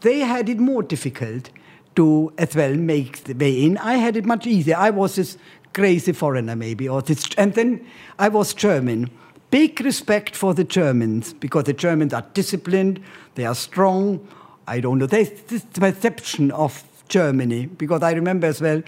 [0.00, 1.50] They had it more difficult
[1.94, 3.78] to, as well, make the way in.
[3.78, 4.74] I had it much easier.
[4.76, 5.38] I was this
[5.72, 7.86] crazy foreigner, maybe, or this, and then
[8.18, 9.08] I was German
[9.52, 13.00] big respect for the Germans because the Germans are disciplined,
[13.34, 14.26] they are strong.
[14.66, 15.06] I don't know.
[15.06, 15.30] This
[15.74, 18.82] perception of Germany because I remember as well,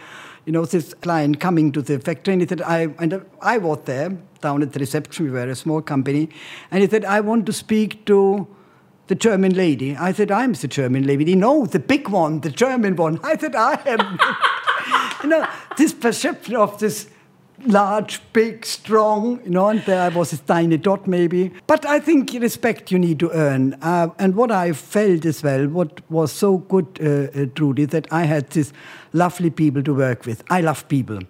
[0.47, 3.81] you know, this client coming to the factory and he said, I, and I was
[3.85, 6.31] there down at the reception, we were a small company,
[6.71, 8.47] and he said, I want to speak to
[9.07, 9.97] the German lady.
[9.97, 11.35] I said, I'm the German lady.
[11.35, 13.21] No, the big one, the German one.
[13.25, 14.19] I said, I am.
[15.23, 15.47] you know,
[15.77, 17.09] this perception of this
[17.67, 21.53] large, big, strong, you know, and there I was a tiny dot maybe.
[21.67, 23.75] But I think respect you need to earn.
[23.83, 28.07] Uh, and what I felt as well, what was so good, uh, uh, Trudy, that
[28.13, 28.73] I had these
[29.13, 30.43] lovely people to work with.
[30.51, 31.21] I love people.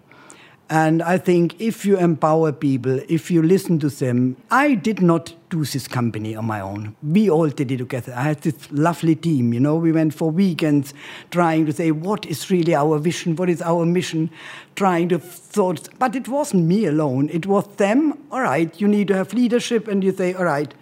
[0.71, 5.35] And I think if you empower people, if you listen to them, I did not
[5.51, 6.97] do this company on my own.
[7.03, 8.15] We all did it together.
[8.17, 9.77] I had this lovely team, you know.
[9.77, 10.95] We went for weekends
[11.31, 13.37] trying to say, what is really our vision?
[13.37, 14.31] What is our mission?
[14.75, 17.29] Trying to thought, but it wasn't me alone.
[17.31, 18.19] It was them.
[18.33, 20.73] All right, you need to have leadership, and you say, all right,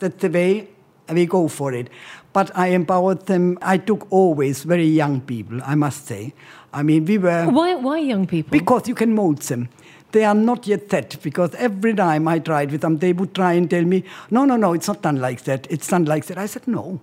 [0.00, 0.68] that's the way,
[1.10, 1.88] we go for it.
[2.32, 3.58] But I empowered them.
[3.60, 6.34] I took always very young people, I must say.
[6.72, 7.46] I mean, we were.
[7.46, 8.50] Why, why young people?
[8.50, 9.68] Because you can mold them.
[10.12, 13.52] They are not yet set because every time I tried with them, they would try
[13.52, 15.66] and tell me, no, no, no, it's not done like that.
[15.70, 16.38] It's done like that.
[16.38, 17.00] I said, no.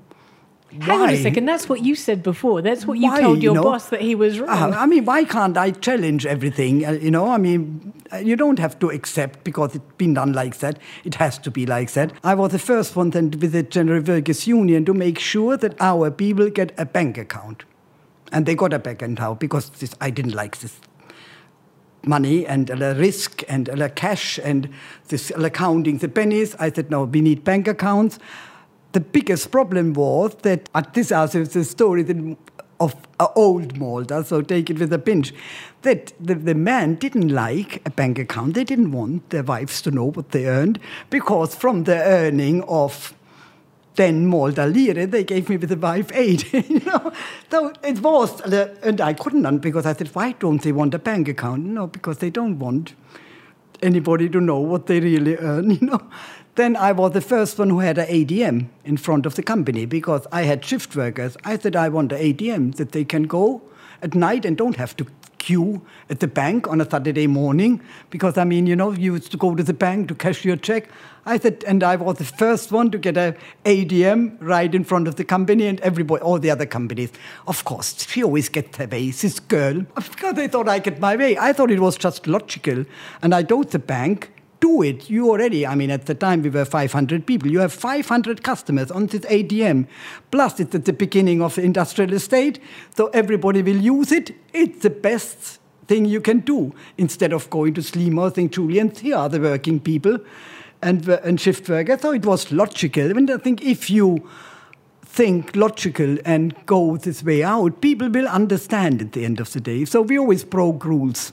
[0.82, 1.46] Hang on a second.
[1.46, 2.62] That's what you said before.
[2.62, 3.64] That's what you Why, told your you know?
[3.64, 4.74] boss that he was wrong.
[4.74, 6.86] Uh, I mean, why can't I challenge everything?
[6.86, 10.34] Uh, you know, I mean, uh, you don't have to accept because it's been done
[10.34, 10.78] like that.
[11.06, 12.12] It has to be like that.
[12.24, 15.76] I was the first one then with the General Workers Union to make sure that
[15.80, 17.64] our people get a bank account.
[18.32, 20.80] And they got a bank account because this, I didn't like this
[22.04, 24.70] money and uh, risk and uh, cash and
[25.10, 26.56] this uh, counting the pennies.
[26.56, 28.20] I said, no, we need bank accounts.
[28.94, 32.38] The biggest problem was that, at this is the story that,
[32.80, 35.34] of uh, old Malta, so take it with a pinch,
[35.82, 38.54] that the, the men didn't like a bank account.
[38.54, 43.14] They didn't want their wives to know what they earned because from the earning of
[43.98, 46.54] 10 Malta lire, they gave me with the wife eight.
[46.54, 47.12] you know?
[47.52, 51.00] So it was, uh, and I couldn't because I said, why don't they want a
[51.00, 51.66] bank account?
[51.66, 52.94] No, because they don't want
[53.82, 56.02] anybody to know what they really earn, you know.
[56.56, 59.86] Then I was the first one who had an ATM in front of the company
[59.86, 61.38] because I had shift workers.
[61.44, 63.62] I said I want an ATM that they can go
[64.02, 65.06] at night and don't have to
[65.48, 67.80] queue at the bank on a Saturday morning
[68.10, 70.58] because I mean, you know, you used to go to the bank to cash your
[70.58, 70.90] check.
[71.26, 75.08] I said, and I was the first one to get an ATM right in front
[75.08, 77.12] of the company and everybody, all the other companies.
[77.48, 79.86] Of course, she always gets her way, this girl.
[79.96, 81.38] Because they thought I get my way.
[81.38, 82.84] I thought it was just logical.
[83.22, 85.10] And I told the bank, do it.
[85.10, 87.50] You already, I mean, at the time we were 500 people.
[87.50, 89.88] You have 500 customers on this ATM.
[90.32, 92.60] Plus, it's at the beginning of the industrial estate,
[92.96, 94.32] so everybody will use it.
[94.54, 98.52] It's the best thing you can do instead of going to Sliema, St.
[98.52, 99.00] Julian's.
[99.00, 100.20] Here are the working people
[100.82, 102.02] and, and shift workers.
[102.02, 103.18] So it was logical.
[103.18, 104.28] And I think if you
[105.04, 109.60] think logical and go this way out, people will understand at the end of the
[109.60, 109.86] day.
[109.86, 111.32] So we always broke rules.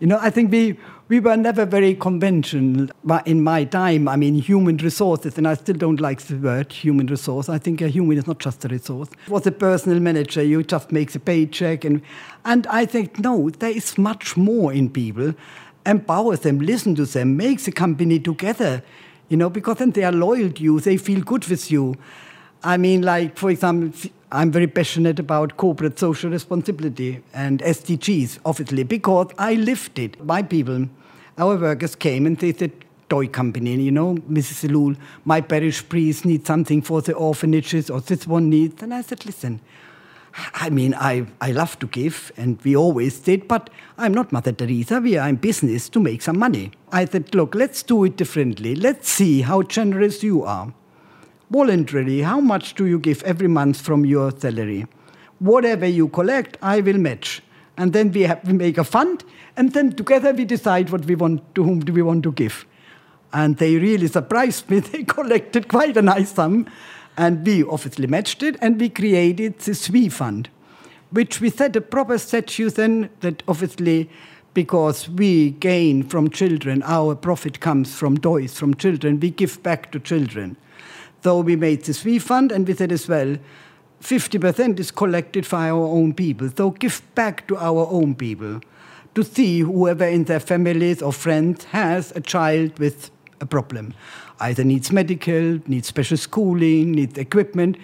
[0.00, 2.88] You know, I think we we were never very conventional
[3.24, 4.08] in my time.
[4.08, 7.48] I mean, human resources, and I still don't like the word human resource.
[7.48, 9.08] I think a human is not just a resource.
[9.26, 11.84] It was a personal manager, you just make the paycheck.
[11.84, 12.02] And,
[12.44, 15.34] and I think, no, there is much more in people.
[15.86, 18.82] Empower them, listen to them, make the company together,
[19.30, 21.96] you know, because then they are loyal to you, they feel good with you.
[22.62, 23.98] I mean, like, for example,
[24.30, 30.22] I'm very passionate about corporate social responsibility and SDGs, obviously, because I lived it.
[30.22, 30.88] My people,
[31.38, 32.72] our workers came and they said,
[33.08, 34.68] toy company, you know, Mrs.
[34.68, 38.82] Ellul, my parish priest needs something for the orphanages, or this one needs.
[38.82, 39.60] And I said, listen,
[40.52, 44.52] I mean, I, I love to give, and we always did, but I'm not Mother
[44.52, 45.00] Teresa.
[45.00, 46.72] We are in business to make some money.
[46.92, 48.74] I said, look, let's do it differently.
[48.74, 50.74] Let's see how generous you are
[51.50, 54.86] voluntarily, how much do you give every month from your salary?
[55.38, 57.42] Whatever you collect, I will match.
[57.76, 59.24] And then we, have, we make a fund,
[59.56, 62.66] and then together we decide what we want to whom do we want to give.
[63.32, 64.80] And they really surprised me.
[64.92, 66.66] They collected quite a nice sum,
[67.16, 70.48] and we obviously matched it, and we created this We Fund,
[71.10, 74.10] which we set a proper statute then that obviously
[74.54, 79.92] because we gain from children, our profit comes from toys from children, we give back
[79.92, 80.56] to children.
[81.22, 83.36] So we made this We Fund, and we said as well,
[84.00, 86.48] 50% is collected for our own people.
[86.56, 88.60] So give back to our own people
[89.14, 93.94] to see whoever in their families or friends has a child with a problem.
[94.38, 97.76] Either needs medical, needs special schooling, needs equipment.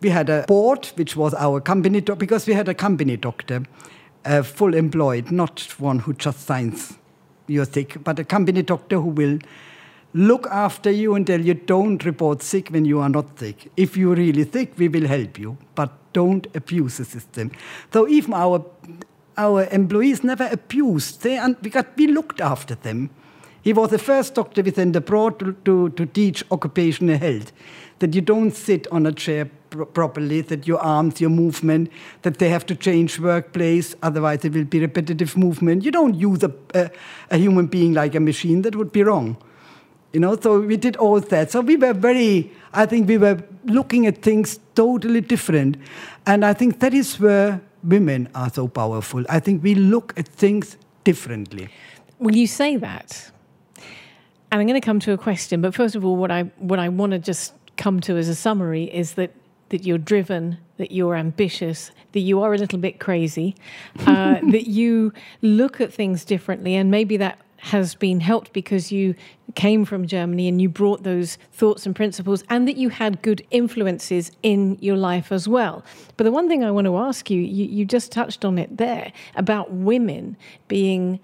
[0.00, 3.64] We had a board, which was our company, doctor, because we had a company doctor,
[4.24, 6.98] uh, full employed, not one who just signs
[7.48, 9.38] you're sick, but a company doctor who will
[10.14, 13.70] look after you until you don't report sick when you are not sick.
[13.76, 17.50] If you're really sick, we will help you, but don't abuse the system.
[17.92, 18.64] So even our
[19.36, 21.22] our employees never abused.
[21.22, 23.10] They because we looked after them.
[23.62, 27.52] He was the first doctor within the board to, to, to teach occupational health,
[27.98, 31.90] that you don't sit on a chair pr properly, that your arms, your movement,
[32.22, 35.84] that they have to change workplace, otherwise it will be repetitive movement.
[35.84, 36.90] You don't use a, a,
[37.30, 39.36] a human being like a machine, that would be wrong.
[40.12, 41.50] You know, so we did all that.
[41.50, 45.76] So we were very, I think we were looking at things totally different.
[46.26, 49.24] And I think that is where women are so powerful.
[49.28, 51.68] I think we look at things differently.
[52.18, 53.30] Well, you say that,
[54.50, 55.60] and I'm going to come to a question.
[55.60, 58.34] But first of all, what I what I want to just come to as a
[58.34, 59.32] summary is that
[59.68, 63.54] that you're driven, that you're ambitious, that you are a little bit crazy,
[64.06, 69.14] uh, that you look at things differently, and maybe that has been helped because you
[69.54, 73.44] came from Germany and you brought those thoughts and principles, and that you had good
[73.50, 75.84] influences in your life as well.
[76.16, 78.76] But the one thing I want to ask you, you, you just touched on it
[78.76, 80.36] there about women
[80.68, 81.20] being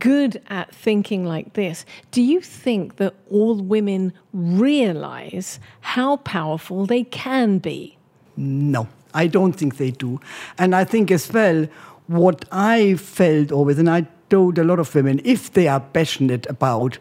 [0.00, 1.84] good at thinking like this.
[2.10, 7.96] Do you think that all women realize how powerful they can be?
[8.36, 10.20] No, I don't think they do.
[10.58, 11.68] And I think as well,
[12.08, 16.46] what I felt always, and I told a lot of women, if they are passionate
[16.48, 16.98] about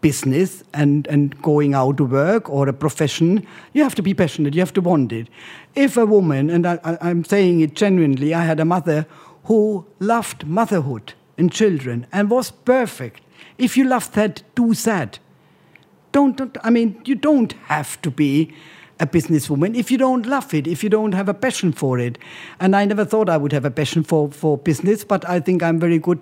[0.00, 4.54] business and, and going out to work or a profession, you have to be passionate,
[4.54, 5.28] you have to want it.
[5.74, 9.06] If a woman, and I, I'm saying it genuinely, I had a mother
[9.44, 13.20] who loved motherhood and children and was perfect.
[13.58, 15.18] If you love that, do that.
[16.12, 18.52] Don't, don't, I mean, you don't have to be
[18.98, 22.18] a businesswoman if you don't love it, if you don't have a passion for it.
[22.58, 25.62] And I never thought I would have a passion for, for business, but I think
[25.62, 26.20] I'm very good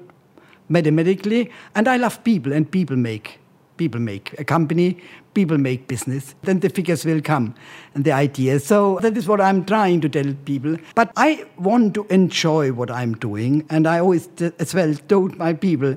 [0.68, 3.38] mathematically, and I love people, and people make.
[3.76, 4.98] People make a company,
[5.34, 6.34] people make business.
[6.42, 7.54] Then the figures will come
[7.94, 8.66] and the ideas.
[8.66, 10.76] So that is what I'm trying to tell people.
[10.96, 15.52] But I want to enjoy what I'm doing, and I always as well told my
[15.52, 15.96] people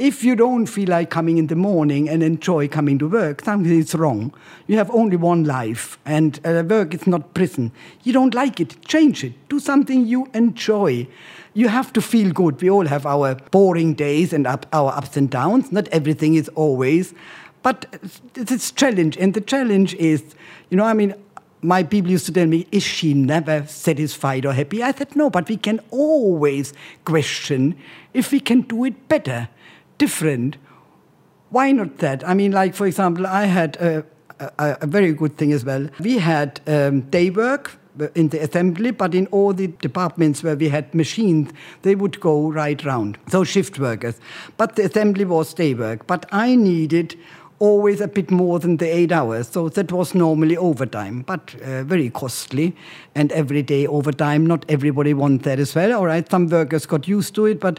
[0.00, 3.78] if you don't feel like coming in the morning and enjoy coming to work, something
[3.78, 4.32] is wrong.
[4.66, 7.70] You have only one life, and uh, work is not prison.
[8.02, 9.34] You don't like it, change it.
[9.50, 11.06] Do something you enjoy.
[11.52, 12.62] You have to feel good.
[12.62, 15.70] We all have our boring days and up, our ups and downs.
[15.70, 17.12] Not everything is always.
[17.62, 17.84] But
[18.34, 20.24] it's a challenge, and the challenge is,
[20.70, 21.14] you know, I mean,
[21.60, 24.82] my people used to tell me, is she never satisfied or happy?
[24.82, 26.72] I said, no, but we can always
[27.04, 27.76] question
[28.14, 29.50] if we can do it better
[30.00, 30.56] different,
[31.50, 32.26] why not that?
[32.26, 34.04] I mean, like, for example, I had a,
[34.38, 35.88] a, a very good thing as well.
[36.00, 37.78] We had um, day work
[38.14, 41.50] in the assembly, but in all the departments where we had machines,
[41.82, 43.18] they would go right round.
[43.28, 44.20] So shift workers.
[44.56, 46.06] But the assembly was day work.
[46.06, 47.16] But I needed
[47.60, 49.48] always a bit more than the eight hours.
[49.48, 52.74] So that was normally overtime, but uh, very costly
[53.14, 54.46] and everyday overtime.
[54.46, 55.92] Not everybody wants that as well.
[55.92, 57.78] All right, some workers got used to it, but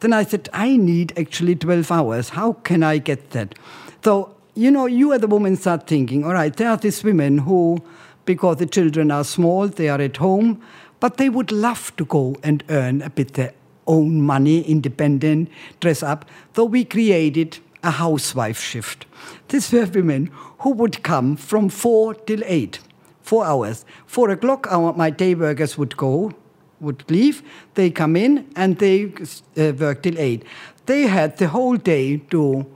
[0.00, 2.30] then I said, I need actually 12 hours.
[2.30, 3.54] How can I get that?
[4.02, 7.38] So, you know, you as a woman start thinking, all right, there are these women
[7.38, 7.84] who,
[8.24, 10.62] because the children are small, they are at home,
[11.00, 13.52] but they would love to go and earn a bit their
[13.86, 15.50] own money, independent,
[15.80, 16.24] dress up.
[16.56, 19.06] So we created a housewife shift.
[19.48, 22.80] These were women who would come from four till eight,
[23.22, 23.84] four hours.
[24.06, 26.32] Four o'clock, our, my day workers would go,
[26.80, 27.42] would leave.
[27.74, 29.12] They come in and they
[29.56, 30.44] uh, work till eight.
[30.86, 32.66] They had the whole day to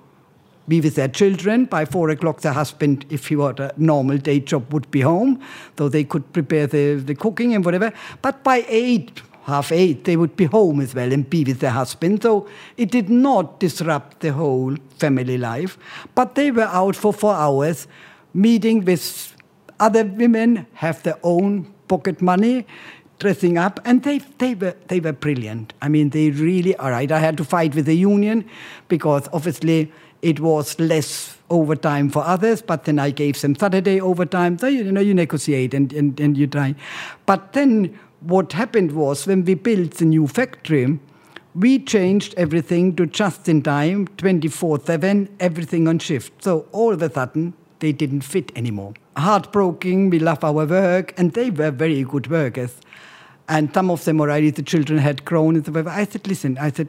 [0.69, 1.65] be with their children.
[1.65, 5.41] By four o'clock, the husband, if he had a normal day job, would be home,
[5.77, 7.93] though they could prepare the, the cooking and whatever.
[8.21, 11.71] But by eight, half eight, they would be home as well and be with their
[11.71, 12.23] husband.
[12.23, 15.79] So it did not disrupt the whole family life.
[16.15, 17.87] But they were out for four hours,
[18.35, 19.37] meeting with
[19.81, 22.67] other women, have their own pocket money,
[23.19, 25.73] dressing up, and they, they, were, they were brilliant.
[25.83, 27.11] I mean, they really are right.
[27.11, 28.49] I had to fight with the union
[28.89, 34.59] because obviously it was less overtime for others, but then I gave them Saturday overtime.
[34.59, 36.75] So, you know, you negotiate and, and, and you try.
[37.27, 40.99] But then what happened was when we built the new factory,
[41.55, 46.43] we changed everything to just in time, 24 7, everything on shift.
[46.43, 48.95] So all of a sudden, they didn't fit anymore.
[49.17, 52.77] Heartbroken, we love our work, and they were very good workers.
[53.49, 55.57] And some of them already, the children had grown.
[55.57, 56.89] And so I said, listen, I said,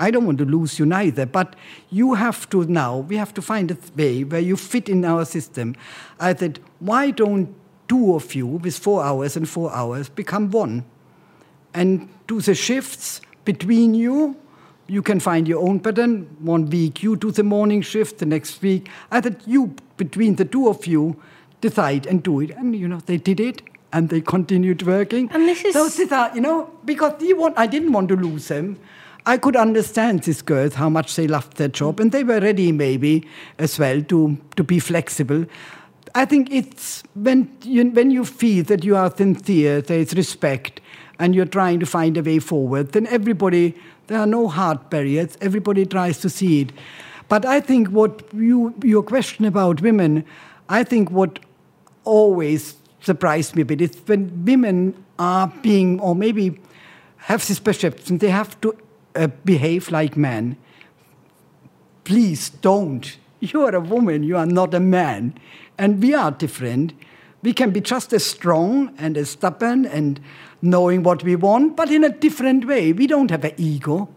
[0.00, 1.54] I don't want to lose you neither, but
[1.90, 5.24] you have to now, we have to find a way where you fit in our
[5.24, 5.76] system.
[6.18, 7.54] I said, why don't
[7.92, 10.82] two of you with four hours and four hours become one?
[11.74, 14.36] And do the shifts between you.
[14.86, 16.12] You can find your own pattern.
[16.40, 18.88] One week you do the morning shift, the next week.
[18.88, 21.20] Uh, I said, you, between the two of you,
[21.60, 22.50] decide and do it.
[22.50, 23.60] And, you know, they did it
[23.92, 25.28] and they continued working.
[25.30, 25.74] And this is.
[25.74, 28.78] So, Siddha, you know, because you want, I didn't want to lose them.
[29.26, 32.72] I could understand these girls, how much they loved their job, and they were ready,
[32.72, 33.28] maybe,
[33.58, 35.44] as well, to, to be flexible.
[36.14, 40.80] I think it's when you, when you feel that you are sincere, there is respect,
[41.18, 43.74] and you're trying to find a way forward, then everybody,
[44.08, 46.72] there are no hard barriers, everybody tries to see it.
[47.28, 50.24] But I think what you, your question about women,
[50.68, 51.38] I think what
[52.04, 56.58] always surprised me a bit is when women are being, or maybe
[57.16, 58.76] have this perception, they have to
[59.14, 60.56] uh, behave like men.
[62.04, 63.16] please don't.
[63.42, 65.34] You are a woman, you are not a man.
[65.76, 66.92] And we are different.
[67.42, 70.20] We can be just as strong and as stubborn and
[70.62, 72.92] knowing what we want, but in a different way.
[72.92, 74.08] We don't have an ego.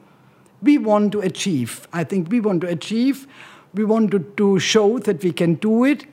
[0.61, 1.88] We want to achieve.
[1.91, 3.28] I think we want to achieve.
[3.73, 6.05] We want to, to show that we can do it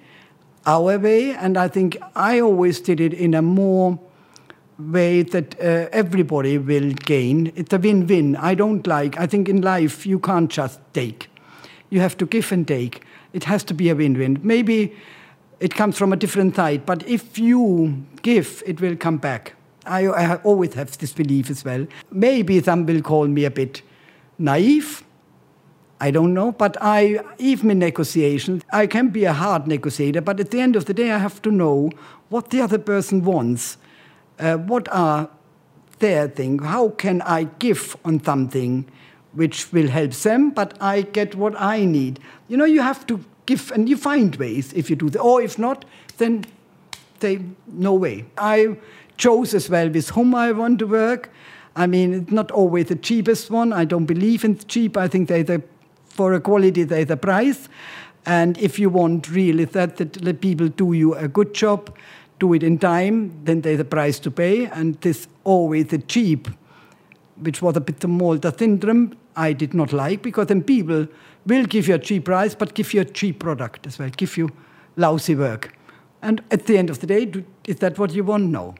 [0.65, 1.35] our way.
[1.35, 4.01] And I think I always did it in a more
[4.79, 7.53] way that uh, everybody will gain.
[7.57, 8.37] It's a win win.
[8.37, 11.29] I don't like, I think in life you can't just take,
[11.93, 13.03] you have to give and take.
[13.35, 14.41] It has to be a win win.
[14.43, 14.97] Maybe
[15.61, 19.53] it comes from a different side, but if you give, it will come back.
[19.85, 21.87] I, I always have this belief as well.
[22.11, 23.83] Maybe some will call me a bit
[24.39, 25.05] naive.
[26.01, 30.41] I don't know, but I, even in negotiations, I can be a hard negotiator, but
[30.41, 31.91] at the end of the day, I have to know
[32.31, 33.77] what the other person wants.
[34.39, 35.29] Uh, what are
[35.99, 36.65] their things?
[36.65, 38.91] How can I give on something
[39.33, 42.21] which will help them, but I get what I need?
[42.49, 45.21] You know, you have to give, and you find ways if you do that.
[45.21, 45.85] Or if not,
[46.19, 46.45] then
[47.21, 48.27] they, no way.
[48.37, 48.77] I
[49.17, 51.31] chose as well with whom I want to work.
[51.75, 53.73] I mean, it's not always the cheapest one.
[53.73, 54.97] I don't believe in cheap.
[54.97, 55.63] I think they the
[56.13, 57.69] for a quality there's a price.
[58.27, 61.97] And if you want really that, that the people do you a good job,
[62.39, 64.67] do it in time, then there's a price to pay.
[64.67, 66.49] And this always the cheap,
[67.37, 71.07] which was a bit the Malta syndrome, I did not like because then people
[71.47, 74.37] will give you a cheap price, but give you a cheap product as well, give
[74.37, 74.51] you
[74.97, 75.77] lousy work.
[76.21, 78.45] And at the end of the day, is that what you want?
[78.45, 78.75] No.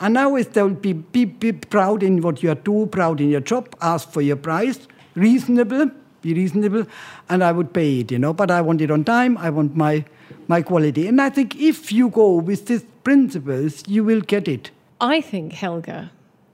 [0.00, 3.28] And now is there will be, be, be proud in what you doing, proud in
[3.28, 5.90] your job, ask for your price, reasonable,
[6.22, 6.86] be reasonable,
[7.28, 8.32] and I would pay it, you know.
[8.32, 10.04] But I want it on time, I want my,
[10.48, 11.06] my quality.
[11.06, 14.70] And I think if you go with these principles, you will get it.
[15.00, 16.10] I think, Helga,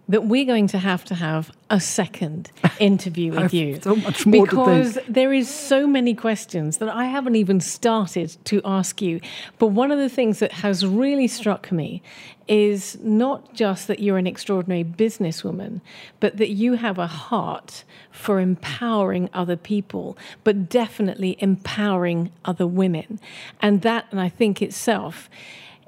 [0.09, 3.81] that we're going to have to have a second interview with you.
[3.81, 8.61] So much more because there is so many questions that I haven't even started to
[8.65, 9.21] ask you.
[9.59, 12.03] But one of the things that has really struck me
[12.47, 15.81] is not just that you're an extraordinary businesswoman,
[16.21, 17.83] but that you have a heart
[18.13, 23.19] for empowering other people, but definitely empowering other women.
[23.61, 25.29] And that, and I think itself,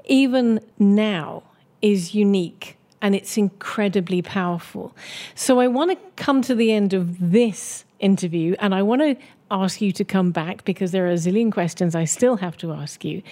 [0.07, 1.45] even now,
[1.81, 4.95] is unique and it's incredibly powerful.
[5.35, 9.17] So I want to come to the end of this interview and I want to
[9.51, 12.73] ask you to come back because there are a zillion questions I still have to
[12.73, 13.23] ask you.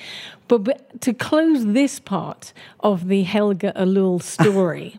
[0.48, 4.98] But, but to close this part of the Helga Ellul story,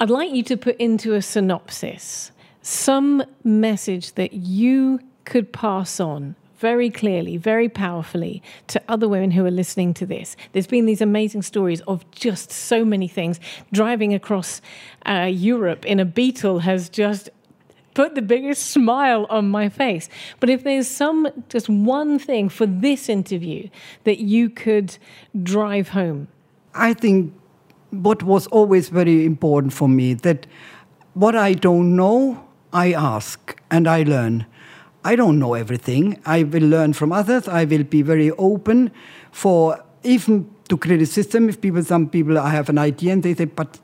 [0.00, 6.34] I'd like you to put into a synopsis some message that you could pass on
[6.58, 10.36] very clearly, very powerfully to other women who are listening to this.
[10.52, 13.40] There's been these amazing stories of just so many things.
[13.72, 14.60] Driving across
[15.06, 17.30] uh, Europe in a Beetle has just
[17.94, 20.08] put the biggest smile on my face.
[20.40, 23.68] But if there's some, just one thing for this interview
[24.04, 24.96] that you could
[25.42, 26.28] drive home.
[26.74, 27.34] I think
[27.90, 30.46] what was always very important for me that
[31.14, 34.46] what I don't know, I ask and I learn.
[35.04, 36.20] I don't know everything.
[36.26, 37.48] I will learn from others.
[37.48, 38.90] I will be very open
[39.30, 41.48] for even to criticism.
[41.48, 43.78] If people, some people, I have an idea and they say, but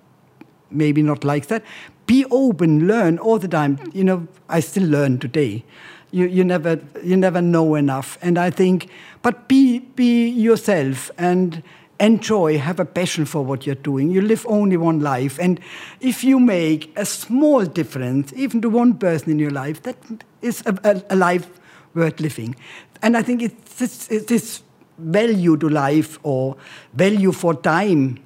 [0.70, 1.62] maybe not like that.
[2.06, 3.78] Be open, learn all the time.
[3.92, 5.64] You know, I still learn today.
[6.10, 8.18] You, you never you never know enough.
[8.22, 8.88] And I think,
[9.22, 11.62] but be be yourself and
[12.04, 14.10] enjoy, have a passion for what you're doing.
[14.10, 15.38] You live only one life.
[15.38, 15.60] And
[16.00, 19.96] if you make a small difference, even to one person in your life, that
[20.42, 21.48] is a, a, a life
[21.94, 22.56] worth living.
[23.02, 24.62] And I think it's this, it's this
[24.98, 26.56] value to life or
[26.92, 28.18] value for time.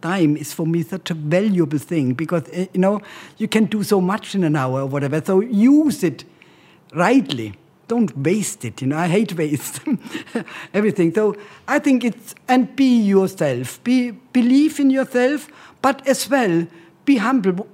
[0.00, 3.00] Time is for me such a valuable thing because, eh, you know,
[3.38, 5.22] you can do so much in an hour or whatever.
[5.24, 6.24] So use it
[6.94, 7.54] rightly
[7.88, 8.80] don't waste it.
[8.80, 9.80] You know, I hate waste
[10.74, 11.14] everything.
[11.14, 11.36] So
[11.68, 13.82] I think it's and be yourself.
[13.84, 15.48] Be believe in yourself,
[15.82, 16.66] but as well
[17.04, 17.66] be humble.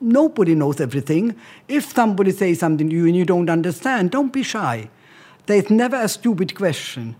[0.00, 1.36] Nobody knows everything.
[1.68, 4.90] If somebody says something to you and you don't understand, don't be shy.
[5.46, 7.16] There's never a stupid question.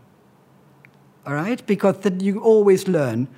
[1.27, 3.29] All right, because that you always learn.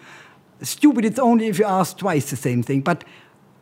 [0.62, 3.04] Stupid it's only if you ask twice the same thing, but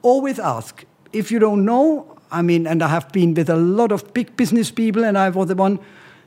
[0.03, 0.85] always ask.
[1.13, 4.37] If you don't know, I mean, and I have been with a lot of big
[4.37, 5.79] business people, and I was the one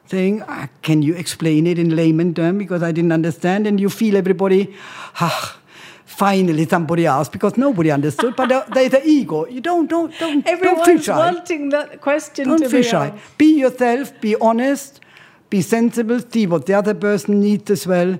[0.05, 2.59] saying, ah, Can you explain it in layman terms?
[2.59, 3.65] Because I didn't understand.
[3.67, 4.73] And you feel everybody,
[5.19, 5.57] ah,
[6.05, 8.35] finally somebody asked because nobody understood.
[8.35, 9.47] but uh, there's the ego.
[9.47, 11.17] You don't, don't, don't, Everyone's don't shy.
[11.17, 13.07] wanting that question don't to feel be shy.
[13.07, 13.37] asked.
[13.37, 15.01] Be yourself, be honest,
[15.49, 18.19] be sensible, see what the other person needs as well.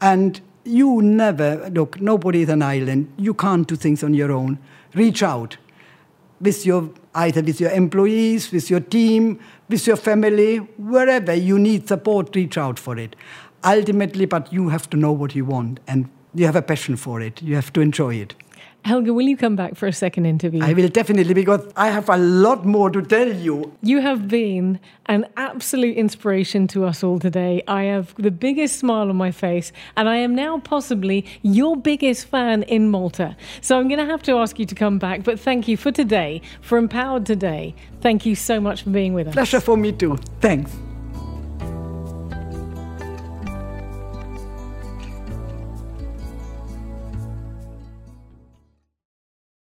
[0.00, 3.12] And you never, look, nobody is an island.
[3.18, 4.58] You can't do things on your own.
[4.94, 5.56] Reach out
[6.40, 11.86] with your either with your employees, with your team, with your family, wherever you need
[11.88, 13.14] support, reach out for it.
[13.64, 17.20] Ultimately, but you have to know what you want and you have a passion for
[17.20, 17.40] it.
[17.40, 18.34] You have to enjoy it.
[18.84, 20.62] Helga, will you come back for a second interview?
[20.62, 23.72] I will definitely because I have a lot more to tell you.
[23.80, 27.62] You have been an absolute inspiration to us all today.
[27.66, 32.26] I have the biggest smile on my face, and I am now possibly your biggest
[32.26, 33.38] fan in Malta.
[33.62, 35.24] So I'm going to have to ask you to come back.
[35.24, 37.74] But thank you for today, for Mpowered Today.
[38.02, 39.32] Thank you so much for being with us.
[39.32, 40.18] Pleasure for me too.
[40.42, 40.76] Thanks.